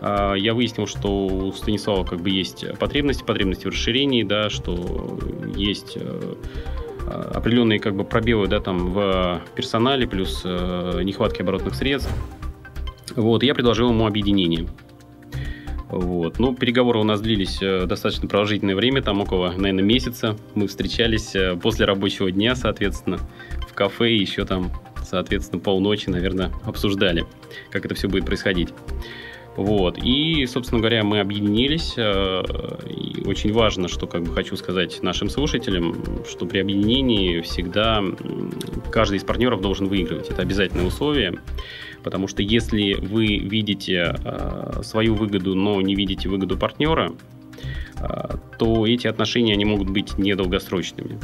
[0.00, 5.18] я выяснил, что у Станислава как бы есть потребности, потребности в расширении, да, что
[5.56, 6.34] есть э,
[7.06, 12.10] определенные как бы пробелы, да, там в персонале, плюс э, нехватки оборотных средств.
[13.16, 14.66] Вот, я предложил ему объединение.
[15.88, 16.38] Вот.
[16.38, 20.36] Ну, переговоры у нас длились э, достаточно продолжительное время, там около, наверное, месяца.
[20.54, 23.18] Мы встречались после рабочего дня, соответственно,
[23.68, 24.70] в кафе, еще там,
[25.02, 27.24] соответственно, полночи, наверное, обсуждали,
[27.70, 28.68] как это все будет происходить.
[29.58, 29.98] Вот.
[29.98, 31.94] И, собственно говоря, мы объединились.
[31.96, 32.44] Э,
[32.88, 35.96] и очень важно, что как бы хочу сказать нашим слушателям,
[36.30, 38.04] что при объединении всегда
[38.92, 40.30] каждый из партнеров должен выигрывать.
[40.30, 41.40] Это обязательное условие.
[42.04, 47.12] Потому что если вы видите э, свою выгоду, но не видите выгоду партнера,
[47.96, 51.18] э, то эти отношения они могут быть недолгосрочными.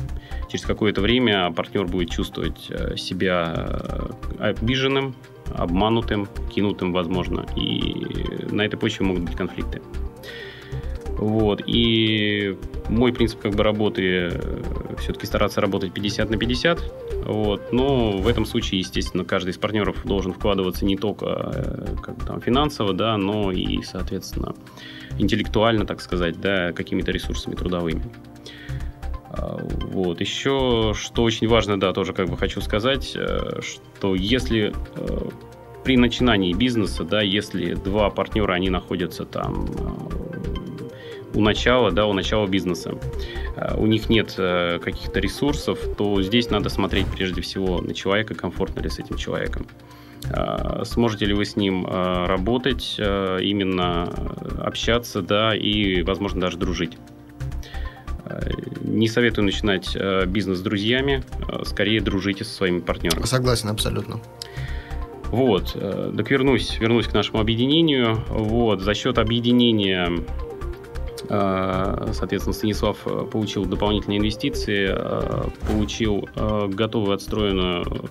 [0.51, 3.69] Через какое-то время партнер будет чувствовать себя
[4.41, 5.15] обиженным,
[5.53, 8.07] обманутым, кинутым, возможно, и
[8.51, 9.83] на этой почве могут быть конфликты.
[11.17, 11.63] Вот.
[11.67, 12.57] И
[12.89, 16.93] мой принцип как бы работы э, все-таки стараться работать 50 на 50.
[17.27, 17.73] Вот.
[17.73, 22.41] Но в этом случае, естественно, каждый из партнеров должен вкладываться не только э, как там,
[22.41, 24.55] финансово, да, но и, соответственно,
[25.19, 28.03] интеллектуально, так сказать, да, какими-то ресурсами трудовыми.
[29.39, 30.21] Вот.
[30.21, 35.29] Еще, что очень важно, да, тоже как бы хочу сказать, э, что если э,
[35.85, 42.13] при начинании бизнеса, да, если два партнера, они находятся там э, у начала, да, у
[42.13, 42.95] начала бизнеса,
[43.77, 48.89] у них нет каких-то ресурсов, то здесь надо смотреть прежде всего на человека, комфортно ли
[48.89, 49.67] с этим человеком.
[50.85, 54.05] Сможете ли вы с ним работать, именно
[54.63, 56.99] общаться, да, и, возможно, даже дружить.
[58.83, 63.25] Не советую начинать э, бизнес с друзьями, э, скорее дружите со своими партнерами.
[63.25, 64.21] Согласен, абсолютно.
[65.25, 68.25] Вот, э, так вернусь, вернусь к нашему объединению.
[68.29, 70.11] Вот, за счет объединения,
[71.29, 72.99] соответственно, Станислав
[73.33, 74.95] получил дополнительные инвестиции,
[75.67, 76.29] получил
[76.69, 78.11] готовую отстроенную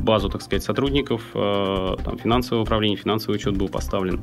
[0.00, 4.22] базу, так сказать, сотрудников, там, финансовое управление, финансовый учет был поставлен.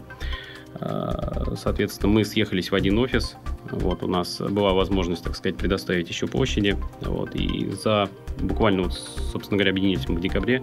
[0.79, 3.35] Э, соответственно, мы съехались в один офис.
[3.69, 6.77] Вот, у нас была возможность, так сказать, предоставить еще площади.
[7.01, 10.61] Вот, и за буквально, вот, собственно говоря, объединились мы в декабре.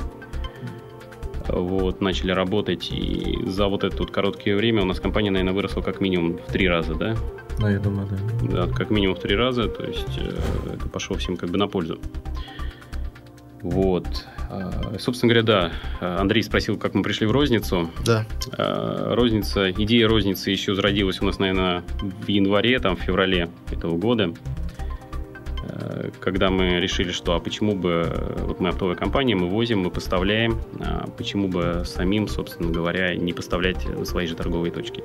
[1.49, 5.81] Вот, начали работать, и за вот это вот короткое время у нас компания, наверное, выросла
[5.81, 7.17] как минимум в три раза, да?
[7.59, 8.67] Да, я думаю, да.
[8.67, 11.67] Да, как минимум в три раза, то есть э, это пошло всем как бы на
[11.67, 11.99] пользу.
[13.63, 14.07] Вот.
[14.51, 15.47] А, собственно говоря,
[16.01, 17.91] да, Андрей спросил, как мы пришли в розницу.
[18.05, 18.25] Да.
[18.57, 23.97] А, розница, идея розницы еще зародилась у нас, наверное, в январе, там, в феврале этого
[23.97, 24.33] года,
[25.63, 29.91] а, когда мы решили, что а почему бы, вот мы оптовая компания, мы возим, мы
[29.91, 35.03] поставляем, а почему бы самим, собственно говоря, не поставлять на свои же торговые точки.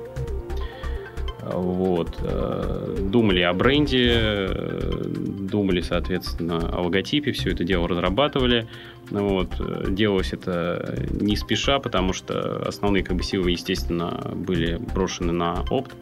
[1.52, 2.18] Вот.
[2.22, 8.66] Э, думали о бренде, э, думали, соответственно, о логотипе, все это дело разрабатывали.
[9.10, 9.50] Вот.
[9.94, 15.92] Делалось это не спеша, потому что основные как бы, силы, естественно, были брошены на опт.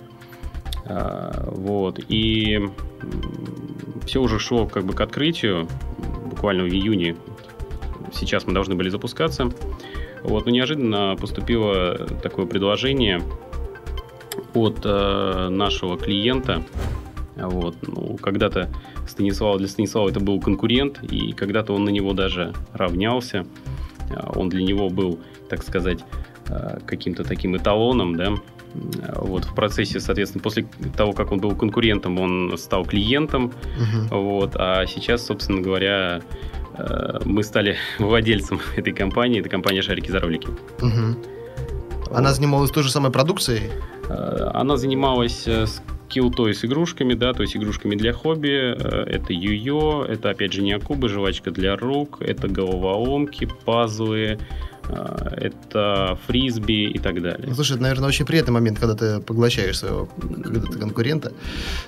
[0.84, 1.98] Э, вот.
[2.08, 2.60] И
[4.06, 5.66] все уже шло как бы к открытию,
[6.30, 7.16] буквально в июне.
[8.12, 9.50] Сейчас мы должны были запускаться.
[10.22, 13.20] Вот, но неожиданно поступило такое предложение
[14.54, 16.62] от э, нашего клиента.
[17.36, 18.68] Вот, ну, когда-то
[19.06, 23.46] Станислав, для Станислава это был конкурент, и когда-то он на него даже равнялся.
[24.10, 26.00] А, он для него был, так сказать,
[26.48, 28.34] э, каким-то таким эталоном, да.
[29.16, 33.52] Вот в процессе, соответственно, после того, как он был конкурентом, он стал клиентом.
[33.78, 34.22] Uh-huh.
[34.22, 36.22] Вот, а сейчас, собственно говоря,
[36.78, 39.40] э, мы стали владельцем этой компании.
[39.40, 40.48] Это компания Шарики за ролики.
[40.78, 41.16] Uh-huh.
[42.14, 43.70] Она занималась той же самой продукцией?
[44.08, 48.74] Э, она занималась э, скилл-той с игрушками, да, то есть игрушками для хобби.
[48.76, 54.38] Э, это юйо, это опять же неокубы, жвачка для рук, это головоломки, пазлы,
[54.88, 57.46] это фрисби и так далее.
[57.48, 60.08] Ну, слушай, это, наверное, очень приятный момент, когда ты поглощаешь своего
[60.78, 61.32] конкурента.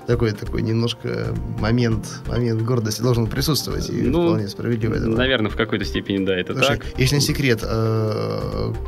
[0.07, 3.91] Такой, такой немножко момент, момент гордости должен присутствовать.
[3.91, 4.95] И ну, вполне справедливо.
[4.95, 6.87] Это наверное, в какой-то степени, да, это слушай, так.
[6.99, 7.61] Если не секрет,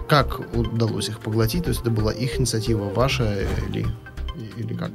[0.09, 1.65] как удалось их поглотить?
[1.65, 3.39] То есть это была их инициатива, ваша
[3.69, 3.87] или,
[4.57, 4.93] или как?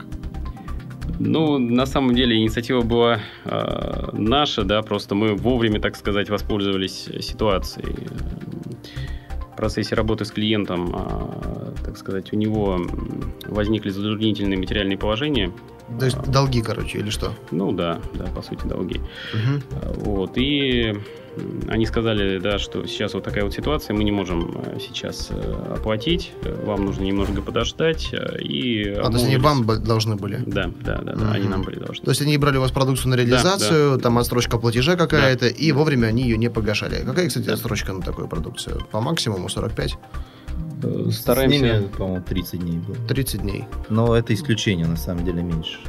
[1.24, 7.10] Ну, на самом деле инициатива была э, наша, да, просто мы вовремя, так сказать, воспользовались
[7.20, 8.08] ситуацией.
[9.54, 12.82] В процессе работы с клиентом, э, так сказать, у него
[13.46, 15.52] возникли затруднительные материальные положения.
[16.00, 17.34] То есть долги, короче, или что?
[17.52, 19.00] Ну да, да, по сути, долги.
[19.34, 20.06] Угу.
[20.06, 20.96] Вот, и
[21.70, 25.74] они сказали, да, что сейчас вот такая вот ситуация, мы не можем э, сейчас э,
[25.74, 28.10] оплатить, вам нужно немного подождать.
[28.12, 30.44] Э, и а, то есть они вам должны были?
[30.46, 32.04] Да, да, да, да они нам были должны.
[32.04, 34.04] То есть они брали у вас продукцию на реализацию, да, да.
[34.04, 35.48] там отсрочка платежа какая-то, да.
[35.50, 37.04] и вовремя они ее не погашали.
[37.06, 37.54] Какая, кстати, да.
[37.54, 38.86] отсрочка на такую продукцию?
[38.92, 39.98] По максимуму 45?
[41.12, 41.58] Стараемся...
[41.58, 42.98] С ними, по-моему, 30 дней было.
[43.08, 43.66] 30 дней.
[43.90, 45.80] Но это исключение, на самом деле, меньше.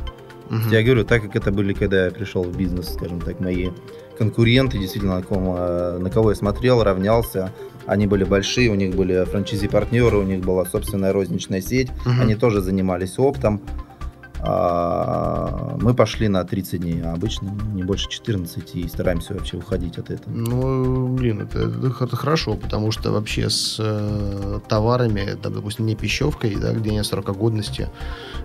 [0.50, 0.70] Угу.
[0.70, 3.70] Я говорю, так как это были, когда я пришел в бизнес, скажем так, мои
[4.18, 7.52] конкуренты, действительно, на, ком, э, на кого я смотрел, равнялся.
[7.86, 12.20] Они были большие, у них были франчайзи-партнеры, у них была собственная розничная сеть, угу.
[12.20, 13.60] они тоже занимались оптом.
[14.44, 19.98] А, мы пошли на 30 дней, а обычно не больше 14, и стараемся вообще уходить
[19.98, 20.34] от этого.
[20.34, 21.60] Ну, блин, это,
[22.04, 27.06] это хорошо, потому что вообще с э, товарами, там, допустим, не пищевкой, да, где нет
[27.06, 27.88] срока годности,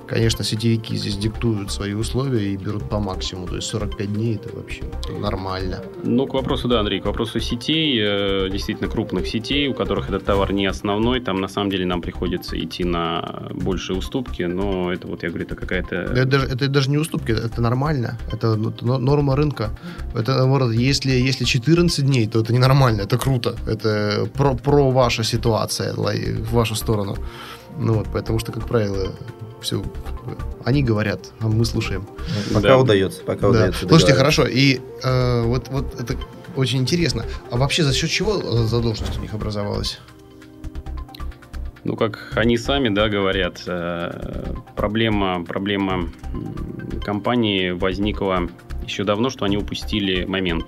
[0.08, 3.48] конечно, сетевики здесь диктуют свои условия и берут по максимуму.
[3.48, 4.84] То есть 45 дней это вообще
[5.20, 5.84] нормально.
[6.04, 10.26] Ну, к вопросу, да, Андрей, к вопросу сетей, э, действительно крупных сетей, у которых этот
[10.26, 15.08] товар не основной, там на самом деле нам приходится идти на большие уступки, но это
[15.08, 16.14] вот, я говорю, это какая-то это...
[16.14, 18.18] Это, это даже не уступки, это нормально.
[18.32, 19.70] Это, это норма рынка.
[20.16, 23.56] Это, наоборот, если, если 14 дней, то это ненормально, это круто.
[23.68, 27.18] Это про, про ваша ситуация, в вашу сторону.
[27.80, 29.12] Ну вот, потому что, как правило,
[29.62, 29.84] все
[30.66, 32.06] они говорят, а мы слушаем.
[32.54, 32.78] Пока да.
[32.78, 33.50] удается, пока да.
[33.50, 33.88] удается.
[33.88, 34.46] Слушайте, хорошо.
[34.46, 36.16] И э, вот, вот это
[36.56, 37.24] очень интересно.
[37.52, 40.00] А вообще за счет чего задолженность у них образовалась?
[41.88, 44.44] Ну, как они сами, да, говорят, э,
[44.76, 46.10] проблема, проблема
[47.02, 48.50] компании возникла
[48.84, 50.66] еще давно, что они упустили момент.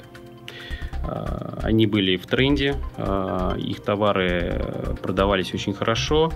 [1.04, 6.32] Э, они были в тренде, э, их товары продавались очень хорошо,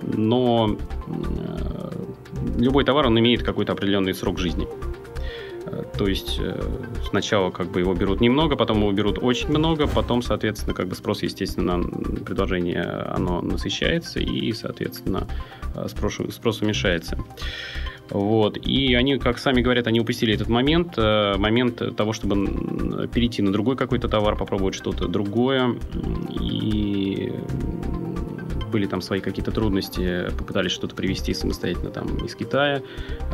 [0.00, 0.78] но
[2.58, 4.66] любой товар, он имеет какой-то определенный срок жизни.
[5.96, 6.60] То есть э,
[7.08, 10.94] сначала как бы его берут немного, потом его берут очень много, потом, соответственно, как бы
[10.94, 11.82] спрос, естественно,
[12.24, 15.28] предложение оно насыщается и, соответственно,
[15.74, 17.18] э, спрос, спрос уменьшается.
[18.10, 18.56] Вот.
[18.56, 23.52] И они, как сами говорят, они упустили этот момент, э, момент того, чтобы перейти на
[23.52, 25.76] другой какой-то товар, попробовать что-то другое.
[26.40, 26.89] И
[28.70, 32.82] были там свои какие-то трудности, попытались что-то привезти самостоятельно там из Китая.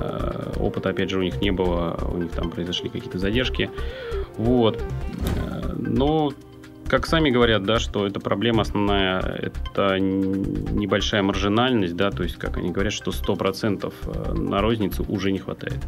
[0.00, 3.70] Э, опыта, опять же, у них не было, у них там произошли какие-то задержки.
[4.36, 4.82] Вот.
[5.36, 6.32] Э, но
[6.88, 12.56] как сами говорят, да, что эта проблема основная, это небольшая маржинальность, да, то есть, как
[12.58, 15.80] они говорят, что 100% э, на розницу уже не хватает.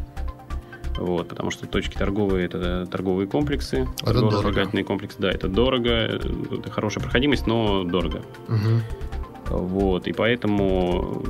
[0.97, 7.01] Вот, потому что точки торговые это торговые комплексы, торгово-развлекательные комплексы, да, это дорого, это хорошая
[7.01, 8.21] проходимость, но дорого.
[8.49, 9.08] Угу.
[9.49, 11.23] Вот, и поэтому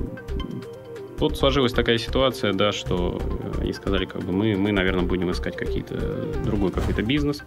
[1.20, 3.22] вот сложилась такая ситуация, да, что
[3.60, 5.98] они сказали, как бы мы, мы наверное, будем искать какие-то
[6.46, 7.44] другой какой-то бизнес.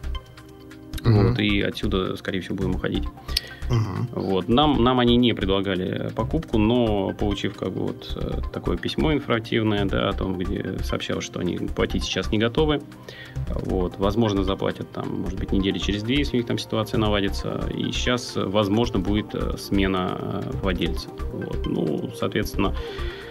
[1.04, 1.10] Угу.
[1.10, 3.04] Вот, и отсюда, скорее всего, будем уходить.
[3.70, 4.20] Угу.
[4.20, 4.48] Вот.
[4.48, 9.84] Нам, нам они не предлагали покупку, но получив как бы вот э, такое письмо информативное,
[9.84, 12.82] да, о том, где сообщалось, что они платить сейчас не готовы,
[13.48, 17.68] вот, возможно, заплатят там, может быть, недели через две, если у них там ситуация наладится,
[17.74, 21.08] и сейчас, возможно, будет э, смена э, владельца.
[21.32, 21.66] Вот.
[21.66, 23.21] Ну, соответственно, Э,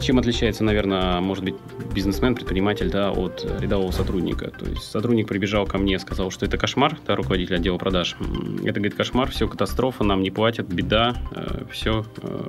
[0.00, 1.54] чем отличается, наверное, может быть,
[1.94, 4.50] бизнесмен, предприниматель, да, от рядового сотрудника?
[4.50, 8.16] То есть сотрудник прибежал ко мне, сказал, что это кошмар, да, руководитель отдела продаж.
[8.64, 12.04] Это, говорит, кошмар, все, катастрофа, нам не платят, беда, э, все.
[12.22, 12.46] Э,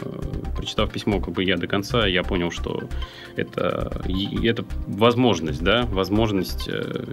[0.56, 2.84] прочитав письмо, как бы я до конца, я понял, что
[3.36, 4.02] это,
[4.44, 6.70] это возможность, да, возможность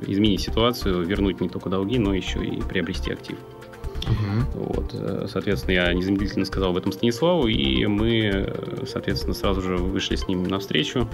[0.07, 3.37] изменить ситуацию, вернуть не только долги, но еще и приобрести актив.
[4.09, 4.65] Угу.
[4.65, 9.77] Вот, э, соответственно, я незамедлительно сказал об этом Станиславу, и мы, э, соответственно, сразу же
[9.77, 11.09] вышли с ним навстречу.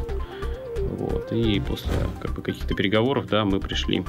[0.98, 4.04] Вот, и после как бы, каких-то переговоров, да, мы пришли,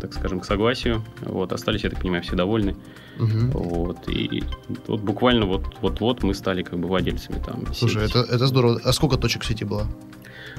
[0.00, 1.02] так скажем, к согласию.
[1.22, 2.76] Вот, остались, я так понимаю, все довольны.
[3.18, 3.58] Угу.
[3.58, 4.42] Вот, и
[4.86, 7.64] вот буквально вот-вот мы стали как бы владельцами там.
[7.74, 8.80] Слушай, это, это здорово.
[8.84, 9.86] А сколько точек сети было?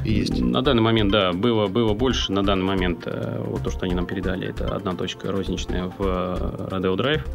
[0.03, 0.39] Есть?
[0.39, 2.31] На данный момент, да, было, было больше.
[2.31, 6.01] На данный момент э, вот то, что они нам передали, это одна точка розничная в
[6.01, 7.25] э, Родео Драйв.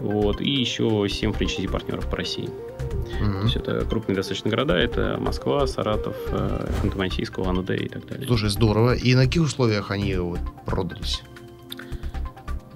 [0.00, 2.48] Вот, и еще 7 франчайзи-партнеров по России.
[2.48, 3.32] Mm-hmm.
[3.32, 8.26] То есть это крупные достаточно города, это Москва, Саратов, э, Ханты-Мансийск, Улан-Удэ и так далее.
[8.26, 8.94] Слушай, здорово.
[8.94, 11.22] И на каких условиях они вот продались?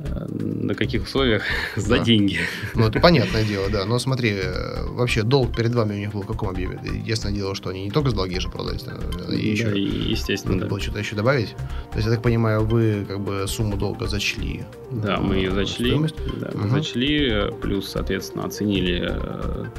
[0.05, 1.42] Э, на каких условиях?
[1.76, 2.05] За Да.
[2.05, 2.38] деньги.
[2.74, 3.84] Ну, это понятное дело, да.
[3.84, 6.80] Но смотри, э, вообще долг перед вами у них был в каком объеме?
[6.84, 10.55] Единственное дело, что они не только с долги же продались, э, и еще Да, естественно,
[10.55, 10.70] надо да.
[10.70, 11.50] было что-то еще добавить.
[11.92, 14.64] То есть, я так понимаю, вы как бы сумму долга зачли.
[14.90, 15.86] Да, мы ее зачли.
[15.90, 16.16] стоимость?
[16.40, 16.70] Да, мы Мгм.
[16.70, 19.14] зачли, плюс, соответственно, оценили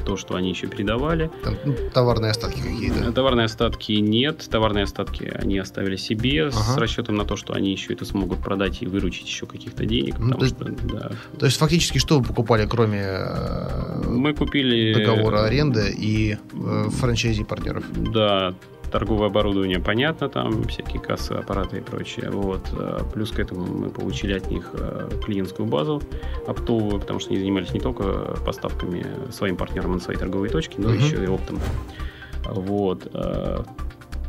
[0.04, 1.30] то, что они еще передавали.
[1.42, 3.12] Там, ну, товарные остатки какие-то.
[3.12, 4.46] Товарные остатки нет.
[4.50, 6.80] Товарные остатки они оставили себе с Ага.
[6.80, 10.13] расчетом на то, что они еще это смогут продать и выручить еще каких-то денег.
[10.18, 11.10] Ну, потому то что, да.
[11.38, 14.94] То есть, фактически, что вы покупали, кроме э, Мы купили...
[14.94, 17.84] договора аренды и э, франчайзи партнеров?
[18.12, 18.54] Да,
[18.92, 22.30] торговое оборудование, понятно, там всякие кассы, аппараты и прочее.
[22.30, 22.60] Вот.
[22.72, 26.00] э, Плюс к этому мы получили от них э, клиентскую базу
[26.46, 30.90] оптовую, потому что они занимались не только поставками своим партнерам на свои торговые точки, но
[30.90, 30.98] Мгм.
[30.98, 31.58] еще и оптом.
[32.46, 33.08] Вот.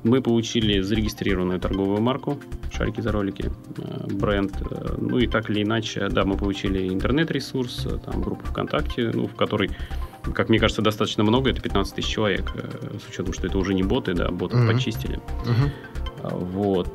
[0.06, 2.38] Мы получили зарегистрированную торговую марку
[2.72, 4.53] «Шарики за ролики», э, бренд.
[4.62, 9.26] э, Ну и так или иначе, да, мы получили интернет-ресурс, э, там группу ВКонтакте, ну,
[9.26, 9.72] в которой,
[10.36, 12.51] как мне кажется, достаточно много, это 15 тысяч человек,
[13.03, 14.74] с учетом, что это уже не боты, да, ботов Мгм.
[14.74, 15.20] почистили.
[16.22, 16.88] А, Вот.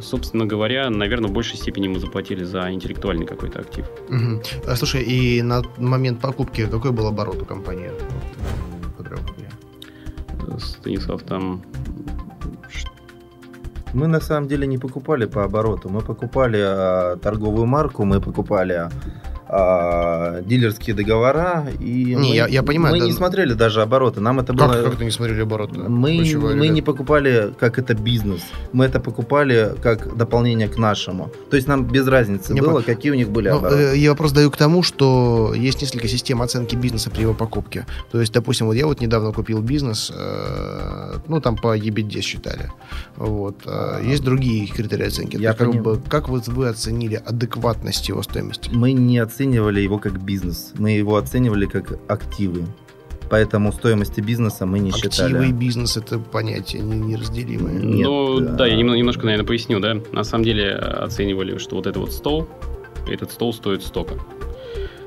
[0.00, 3.86] Собственно говоря, наверное, в большей степени мы заплатили за интеллектуальный какой-то актив.
[4.08, 4.40] Мгм.
[4.68, 7.90] А, Слушай, и на момент покупки какой был оборот у компании?
[10.58, 11.62] Станислав, там...
[13.96, 15.88] Мы на самом деле не покупали по обороту.
[15.88, 18.90] Мы покупали а, торговую марку, мы покупали
[19.48, 21.66] а, дилерские договора.
[21.80, 23.06] И Не, мы, я- я понимаю, Мы да.
[23.06, 24.20] не смотрели даже обороты.
[24.20, 24.82] Нам это Как, было...
[24.82, 25.76] как-то не смотрели оборот?
[25.76, 26.24] Мы,
[26.56, 28.40] мы не покупали как это бизнес.
[28.72, 31.30] Мы это покупали как дополнение к нашему.
[31.50, 33.82] То есть нам без разницы Не было, по- какие у них были Ну, обороты.
[33.82, 37.86] э, я вопрос даю к тому, что есть несколько систем оценки бизнеса при его покупке.
[38.12, 42.70] То есть, допустим, вот я вот недавно купил бизнес, э, ну, там по EBITDA считали.
[43.16, 43.56] Вот.
[43.66, 45.36] э, Есть другие критерии оценки.
[45.36, 48.70] Я есть, как, бы, как вот вы оценили адекватность его стоимости?
[48.72, 50.72] Мы не оценивали его как бизнес.
[50.78, 52.64] Мы его оценивали как активы.
[53.28, 55.52] Поэтому стоимости бизнеса мы не Активы и считали.
[55.52, 57.80] бизнес это понятия не- неразделимые.
[57.84, 58.52] Нет, ну, да.
[58.52, 59.96] да, я немного, немножко, наверное, поясню, да.
[60.12, 62.48] На самом деле э, оценивали, что вот это вот стол,
[63.08, 64.14] этот стол стоит столько.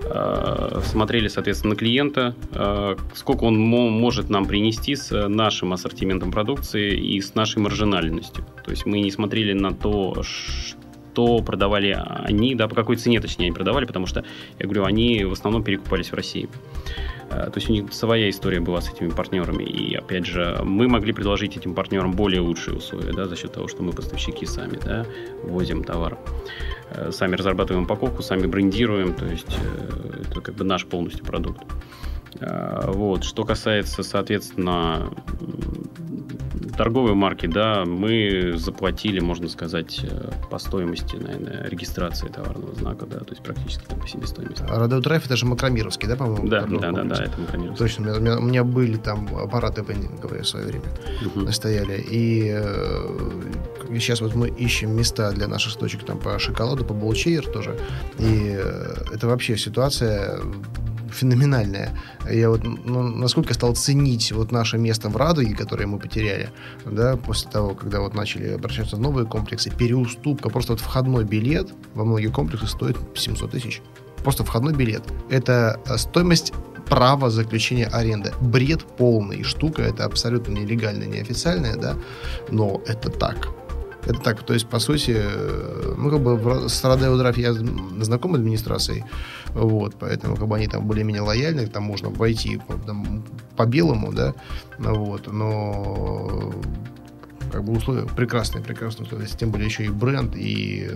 [0.03, 6.31] Э, Смотрели, соответственно, на клиента, э, сколько он мо- может нам принести с нашим ассортиментом
[6.31, 8.45] продукции и с нашей маржинальностью.
[8.65, 10.78] То есть мы не смотрели на то, что
[11.45, 11.97] продавали
[12.27, 14.23] они, да, по какой цене, точнее, они продавали, потому что,
[14.59, 16.49] я говорю, они в основном перекупались в России.
[17.29, 19.63] Э, То есть у них своя история была с этими партнерами.
[19.63, 23.67] И опять же, мы могли предложить этим партнерам более лучшие условия, да, за счет того,
[23.67, 25.05] что мы поставщики сами, да,
[25.43, 26.17] возим товар.
[26.91, 31.61] Э, Сами разрабатываем упаковку, сами брендируем, то есть э, это как бы наш полностью продукт.
[32.39, 33.23] Вот.
[33.23, 35.11] Что касается, соответственно,
[36.79, 43.19] торговой марки, да, мы заплатили, можно сказать, э, по стоимости, наверное, регистрации товарного знака, да,
[43.19, 44.63] то есть практически там по себестоимости.
[44.65, 46.47] Родео Драйв это же Макромировский, да, по-моему?
[46.47, 47.75] Да, да, да, да, это конечно.
[47.75, 50.85] Точно, у меня, у меня- были там аппараты вендинговые в свое время.
[51.35, 51.51] Мгм.
[51.51, 52.01] стояли.
[52.09, 52.47] И
[53.99, 57.77] сейчас вот мы ищем места для наших точек там по шоколаду, по булчейр тоже.
[58.19, 60.39] И э, это вообще ситуация
[61.13, 61.97] феноменальная.
[62.29, 66.49] Я вот, ну, насколько стал ценить вот наше место в Радуге, которое мы потеряли,
[66.85, 71.69] да, после того, когда вот начали обращаться в новые комплексы, переуступка, просто вот входной билет
[71.93, 73.81] во многие комплексы стоит 700 тысяч.
[74.23, 75.03] Просто входной билет.
[75.29, 76.53] Это э, стоимость
[76.89, 78.33] право заключения аренды.
[78.41, 79.43] Бред полный.
[79.43, 81.95] Штука это абсолютно нелегальная, неофициальная, да,
[82.49, 83.49] но это так.
[84.05, 88.33] Это так, то есть, по сути, э, ну, как бы с Родео Драйв я знаком
[88.33, 89.03] администрацией,
[89.53, 93.23] вот, поэтому, как бы они там более-менее лояльны, там можно войти по, там,
[93.55, 94.33] по белому, да,
[94.77, 96.53] вот, но
[97.49, 100.89] как бы условия прекрасные, прекрасные условия, тем более еще и бренд, и,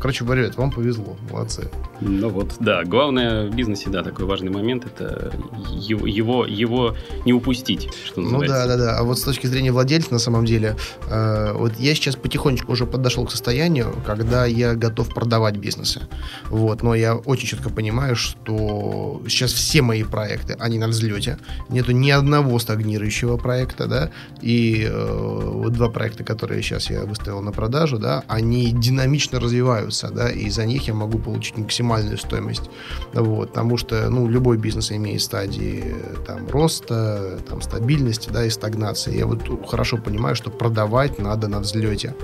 [0.00, 1.70] короче говоря, это вам повезло, молодцы.
[2.00, 5.32] Ну вот, да, главное в бизнесе, да, такой важный момент, это
[5.70, 8.66] его, его, его не упустить, что Ну называется.
[8.66, 8.98] да, да, да.
[8.98, 10.76] А вот с точки зрения владельца, на самом деле,
[11.08, 16.02] э, вот я сейчас потихонечку уже подошел к состоянию, когда я готов продавать бизнесы.
[16.48, 21.38] Вот, но я очень четко понимаю, что сейчас все мои проекты, они на взлете.
[21.68, 24.10] Нету ни одного стагнирующего проекта, да.
[24.40, 30.10] И э, вот два проекта, которые сейчас я выставил на продажу, да, они динамично развиваются,
[30.10, 32.70] да, и за них я могу получить максимальную стоимость.
[33.12, 38.50] Вот, потому что, ну, любой бизнес имеет стадии э, там роста, там стабильности, да, и
[38.50, 39.16] стагнации.
[39.16, 42.14] Я вот хорошо понимаю, что продавать надо на взлете.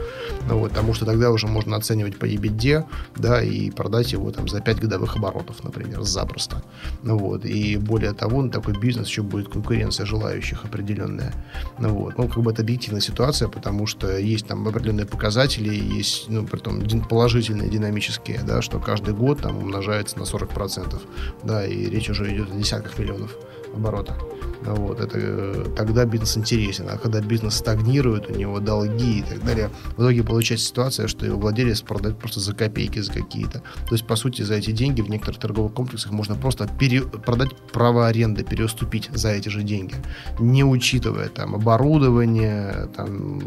[0.48, 2.84] Ну, вот, потому что тогда уже можно оценивать по EBITDA,
[3.16, 6.62] да, и продать его там за 5 годовых оборотов, например, запросто.
[7.02, 11.32] Ну, вот, и более того, на такой бизнес еще будет конкуренция желающих определенная.
[11.78, 15.74] Ну, вот, ну, как бы это объективная ситуация, потому потому что есть там определенные показатели,
[15.74, 21.02] есть, ну, при том положительные, динамические, да, что каждый год там умножается на 40%,
[21.42, 23.36] да, и речь уже идет о десятках миллионов
[23.76, 24.16] оборота.
[24.62, 26.88] Вот, это тогда бизнес интересен.
[26.90, 31.24] А когда бизнес стагнирует, у него долги и так далее, в итоге получается ситуация, что
[31.24, 33.60] его владелец продает просто за копейки, за какие-то.
[33.60, 37.02] То есть, по сути, за эти деньги в некоторых торговых комплексах можно просто пере...
[37.02, 39.94] продать право аренды, переуступить за эти же деньги,
[40.40, 43.42] не учитывая там оборудование, там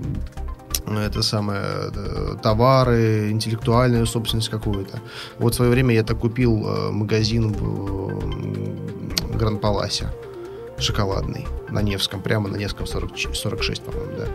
[0.98, 1.62] это самое
[1.94, 5.00] э, товары, интеллектуальную собственность какую-то.
[5.38, 10.10] Вот в свое время я так купил э, магазин в Гран-Паласе
[10.80, 14.28] шоколадный на Невском, прямо на Невском 40, 46, по-моему, да.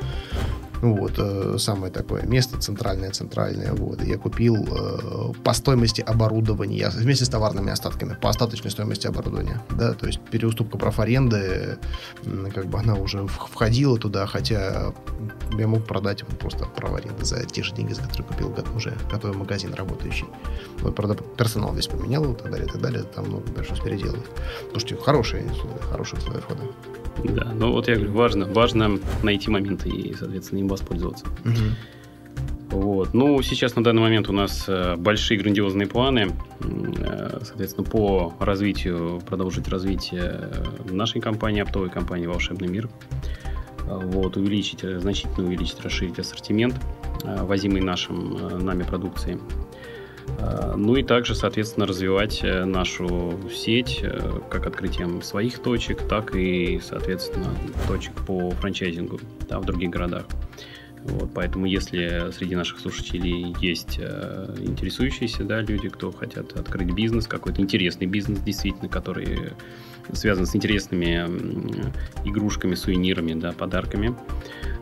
[0.85, 3.73] Вот, э, самое такое место, центральное-центральное.
[3.73, 4.03] Вот.
[4.03, 9.63] Я купил э, по стоимости оборудования, вместе с товарными остатками, по остаточной стоимости оборудования.
[9.71, 11.79] Да, то есть переуступка прав аренды,
[12.55, 14.93] как бы она уже входила туда, хотя
[15.57, 18.95] я мог продать вот просто прав аренды за те же деньги, за которые купил уже
[19.11, 20.27] готовый магазин работающий.
[20.81, 23.05] Вот, правда, персонал здесь поменял и так далее, и так далее.
[23.05, 24.27] Там много пришлось переделывать.
[24.73, 25.51] Слушайте, хорошие,
[25.91, 26.61] хорошие условия входа.
[27.23, 31.27] Да, ну вот я говорю, важно, важно найти момент и, соответственно, им воспользоваться.
[31.45, 31.55] Угу.
[32.75, 33.15] Вот.
[33.15, 39.23] Ну, сейчас на данный момент у нас э, большие грандиозные планы, э, соответственно, по развитию,
[39.27, 40.51] продолжить развитие
[40.91, 42.89] нашей компании, оптовой компании «Волшебный мир».
[43.87, 46.75] Вот, увеличить, значительно увеличить, расширить ассортимент,
[47.23, 49.39] э, возимый нашим, нами продукции.
[50.45, 56.35] Э, ну и также, соответственно, развивать э, нашу сеть э, как открытием своих точек, так
[56.35, 57.55] и, соответственно,
[57.89, 60.25] точек по франчайзингу да, в других городах.
[61.05, 67.27] Вот, поэтому, если среди наших слушателей есть э, интересующиеся да, люди, кто хотят открыть бизнес,
[67.27, 69.53] какой-то интересный бизнес, действительно, который
[70.13, 71.25] связан с интересными
[72.25, 74.17] игрушками, сувенирами, да, подарками,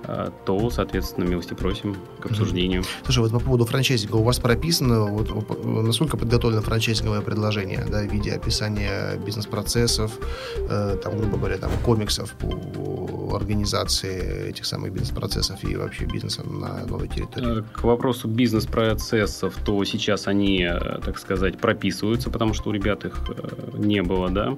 [0.05, 2.85] э, то, соответственно, милости просим к обсуждению.
[3.05, 8.13] Слушай, вот по поводу франчайзинга, у вас прописано, вот, насколько подготовлено франчайзинговое предложение, да, в
[8.13, 10.19] виде описания бизнес-процессов,
[10.57, 16.87] э, там, грубо говоря, там, комиксов по организации этих самых бизнес-процессов и вообще бизнесом на
[16.87, 17.61] новой территории?
[17.61, 23.05] Э, к вопросу бизнес-процессов, то сейчас они, э, так сказать, прописываются, потому что у ребят
[23.05, 24.57] их э, не было, да.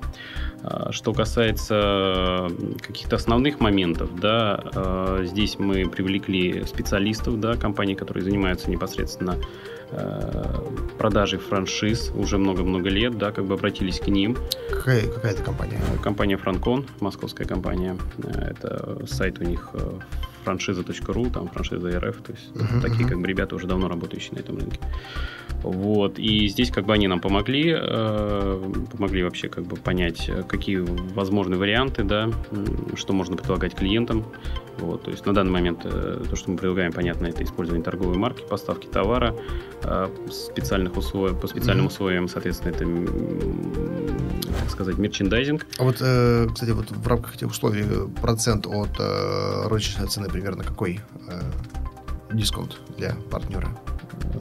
[0.62, 2.48] А, что касается
[2.80, 9.36] каких-то основных моментов, да, здесь мы привлекли специалистов, да, компаний, которые занимаются непосредственно
[10.98, 14.36] продажей франшиз уже много-много лет, да, как бы обратились к ним.
[14.70, 15.80] Какая, какая это компания?
[16.02, 17.96] Компания Франкон, московская компания.
[18.18, 19.74] Это сайт у них
[20.44, 24.40] франшиза.ру, там франшиза РФ, то есть uh-huh, такие как бы ребята уже давно работающие на
[24.40, 24.78] этом рынке.
[25.62, 30.76] Вот, и здесь как бы они нам помогли, э, помогли вообще как бы понять, какие
[30.76, 32.30] возможны варианты, да,
[32.96, 34.24] что можно предлагать клиентам.
[34.78, 38.16] Вот, то есть на данный момент э, то, что мы предлагаем, понятно, это использование торговой
[38.16, 39.34] марки, поставки товара,
[39.82, 41.88] э, специальных условий, по специальным mm-hmm.
[41.88, 42.84] условиям, соответственно, это,
[44.60, 45.66] так сказать, мерчендайзинг.
[45.78, 47.84] А вот, э, кстати, вот в рамках этих условий
[48.20, 51.40] процент от э, розничной цены примерно какой э,
[52.32, 53.68] дисконт для партнера?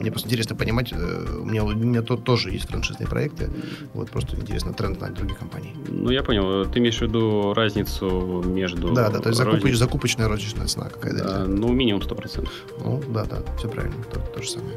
[0.00, 3.50] Мне просто интересно понимать, э, у меня, у меня тут тоже есть франшизные проекты,
[3.94, 5.74] вот просто интересно тренд на других компаний.
[5.88, 8.92] Ну, я понял, ты имеешь в виду разницу между...
[8.92, 9.78] Да, да, то есть закупоч, рознич...
[9.78, 11.24] закупочная розничная цена какая-то.
[11.24, 12.48] Да, ну, минимум 100%.
[12.80, 14.76] Ну, да, да, все правильно, то, то же самое.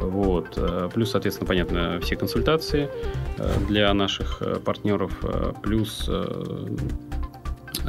[0.00, 0.54] Вот.
[0.56, 2.88] Э, плюс, соответственно, понятно, все консультации
[3.38, 5.12] э, для наших партнеров.
[5.62, 6.08] Плюс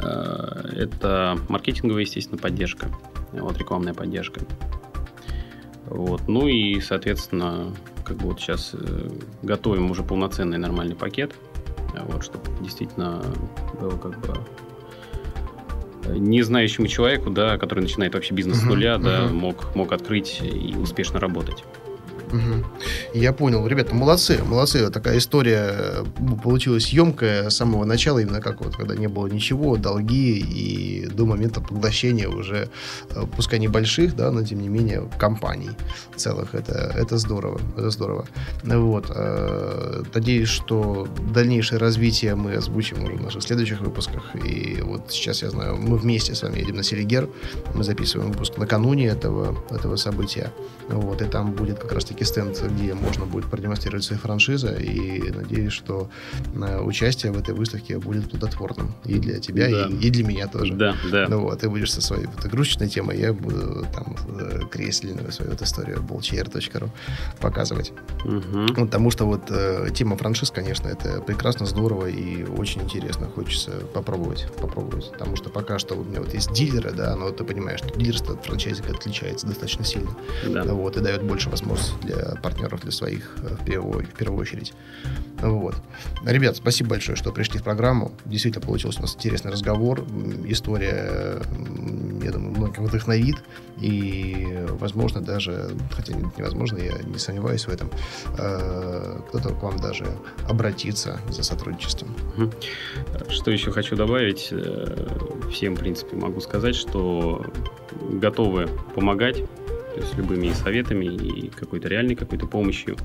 [0.02, 2.88] это маркетинговая, естественно, поддержка.
[3.32, 4.40] Вот рекламная поддержка.
[5.90, 6.28] Вот.
[6.28, 7.74] Ну и, соответственно,
[8.04, 9.08] как бы вот сейчас э,
[9.42, 11.34] готовим уже полноценный нормальный пакет,
[12.06, 13.22] вот, чтобы действительно
[13.80, 14.34] было как бы
[16.04, 19.02] э, не знающему человеку, да, который начинает вообще бизнес с нуля, uh-huh.
[19.02, 21.64] да, мог, мог открыть и успешно работать.
[22.32, 22.66] Угу.
[23.14, 23.66] Я понял.
[23.66, 24.88] Ребята, молодцы, молодцы.
[24.90, 26.04] Такая история э,
[26.42, 31.26] получилась емкая с самого начала, именно как вот, когда не было ничего, долги и до
[31.26, 32.68] момента поглощения уже,
[33.10, 35.70] э, пускай небольших, да, но тем не менее компаний
[36.16, 36.54] целых.
[36.54, 38.26] Это, это здорово, это здорово.
[38.62, 39.06] Вот.
[39.10, 44.34] Э, надеюсь, что дальнейшее развитие мы озвучим уже в наших следующих выпусках.
[44.44, 47.28] И вот сейчас, я знаю, мы вместе с вами едем на Селигер.
[47.74, 50.52] Мы записываем выпуск накануне этого, этого события.
[50.88, 51.22] Вот.
[51.22, 55.72] И там будет как раз-таки яркий стенд, где можно будет продемонстрировать свои франшизы, и надеюсь,
[55.72, 56.10] что
[56.54, 59.86] э, участие в этой выставке будет плодотворным и для тебя, да.
[59.86, 60.74] и, и для меня тоже.
[60.74, 61.26] Да, да.
[61.28, 65.50] Ну вот, ты будешь со своей вот, игрушечной темой, я буду там э, кресельную свою
[65.52, 66.90] вот историю bolchair.ru
[67.40, 67.92] показывать.
[68.24, 68.74] Угу.
[68.74, 73.26] Потому что вот э, тема франшиз, конечно, это прекрасно, здорово и очень интересно.
[73.26, 75.10] Хочется попробовать, попробовать.
[75.12, 78.34] Потому что пока что у меня вот есть дилеры, да, но ты понимаешь, что дилерство
[78.34, 80.10] от франчайзинга отличается достаточно сильно.
[80.46, 80.64] Да.
[80.64, 84.72] Вот, и дает больше возможностей для партнеров, для своих э, в первую, в первую очередь.
[85.40, 85.74] Вот.
[86.24, 88.12] Ребят, спасибо большое, что пришли в программу.
[88.24, 90.04] Действительно получился у нас интересный разговор.
[90.44, 91.40] История,
[92.22, 93.36] я думаю, многих вдохновит.
[93.80, 97.90] И, возможно, даже, хотя невозможно, я не сомневаюсь в этом,
[98.36, 100.06] э, кто-то к вам даже
[100.48, 102.14] обратится за сотрудничеством.
[103.30, 104.48] Что еще хочу добавить?
[104.50, 105.08] Э,
[105.50, 107.46] всем, в принципе, могу сказать, что
[108.10, 109.42] готовы помогать,
[109.94, 112.96] то есть любыми советами и какой-то реальной какой-то помощью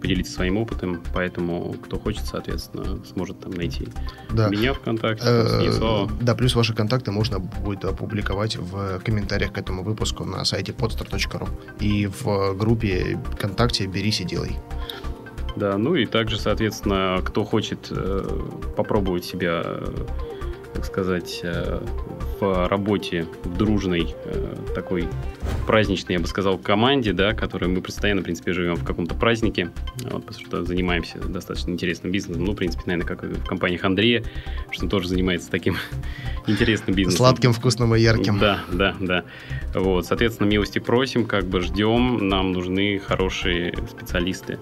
[0.00, 3.88] поделиться своим опытом, поэтому кто хочет, соответственно, сможет там найти
[4.30, 4.48] да.
[4.48, 10.24] меня ВКонтакте, э, Да, плюс ваши контакты можно будет опубликовать в комментариях к этому выпуску
[10.24, 11.48] на сайте podstar.ru
[11.80, 14.56] и в группе ВКонтакте «Берись и делай».
[15.56, 18.24] Да, ну и также, соответственно, кто хочет э,
[18.76, 19.64] попробовать себя,
[20.72, 21.80] так сказать, э,
[22.40, 25.08] в работе в дружной э, такой
[25.68, 29.70] праздничной, я бы сказал, команде, да, которой мы постоянно, в принципе, живем в каком-то празднике,
[30.04, 32.46] вот, потому что занимаемся достаточно интересным бизнесом.
[32.46, 34.24] Ну, в принципе, наверное, как в компаниях Андрея,
[34.70, 35.76] что он тоже занимается таким
[36.46, 37.18] интересным бизнесом.
[37.18, 38.38] Сладким, вкусным и ярким.
[38.38, 39.24] Да, да, да.
[39.74, 44.58] Вот, соответственно, милости просим, как бы ждем, нам нужны хорошие специалисты.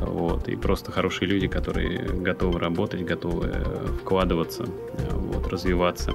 [0.00, 3.52] Вот, и просто хорошие люди, которые готовы работать, готовы
[4.00, 4.64] вкладываться,
[5.12, 6.14] вот, развиваться.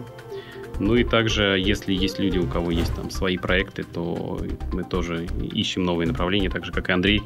[0.80, 4.40] Ну и также, если есть люди, у кого есть там свои проекты, то
[4.72, 7.24] мы тоже ищем новые направления, так же, как и Андрей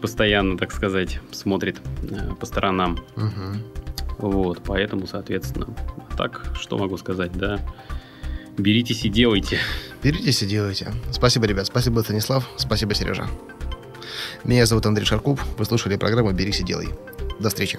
[0.00, 2.98] постоянно, так сказать, смотрит э, по сторонам.
[3.16, 4.28] Угу.
[4.30, 5.68] Вот, поэтому, соответственно,
[6.16, 7.60] так, что могу сказать, да,
[8.56, 9.58] беритесь и делайте.
[10.02, 10.92] Беритесь и делайте.
[11.12, 13.28] Спасибо, ребят, спасибо, Станислав, спасибо, Сережа.
[14.42, 16.88] Меня зовут Андрей Шарков, вы слушали программу «Берись и делай».
[17.38, 17.78] До встречи.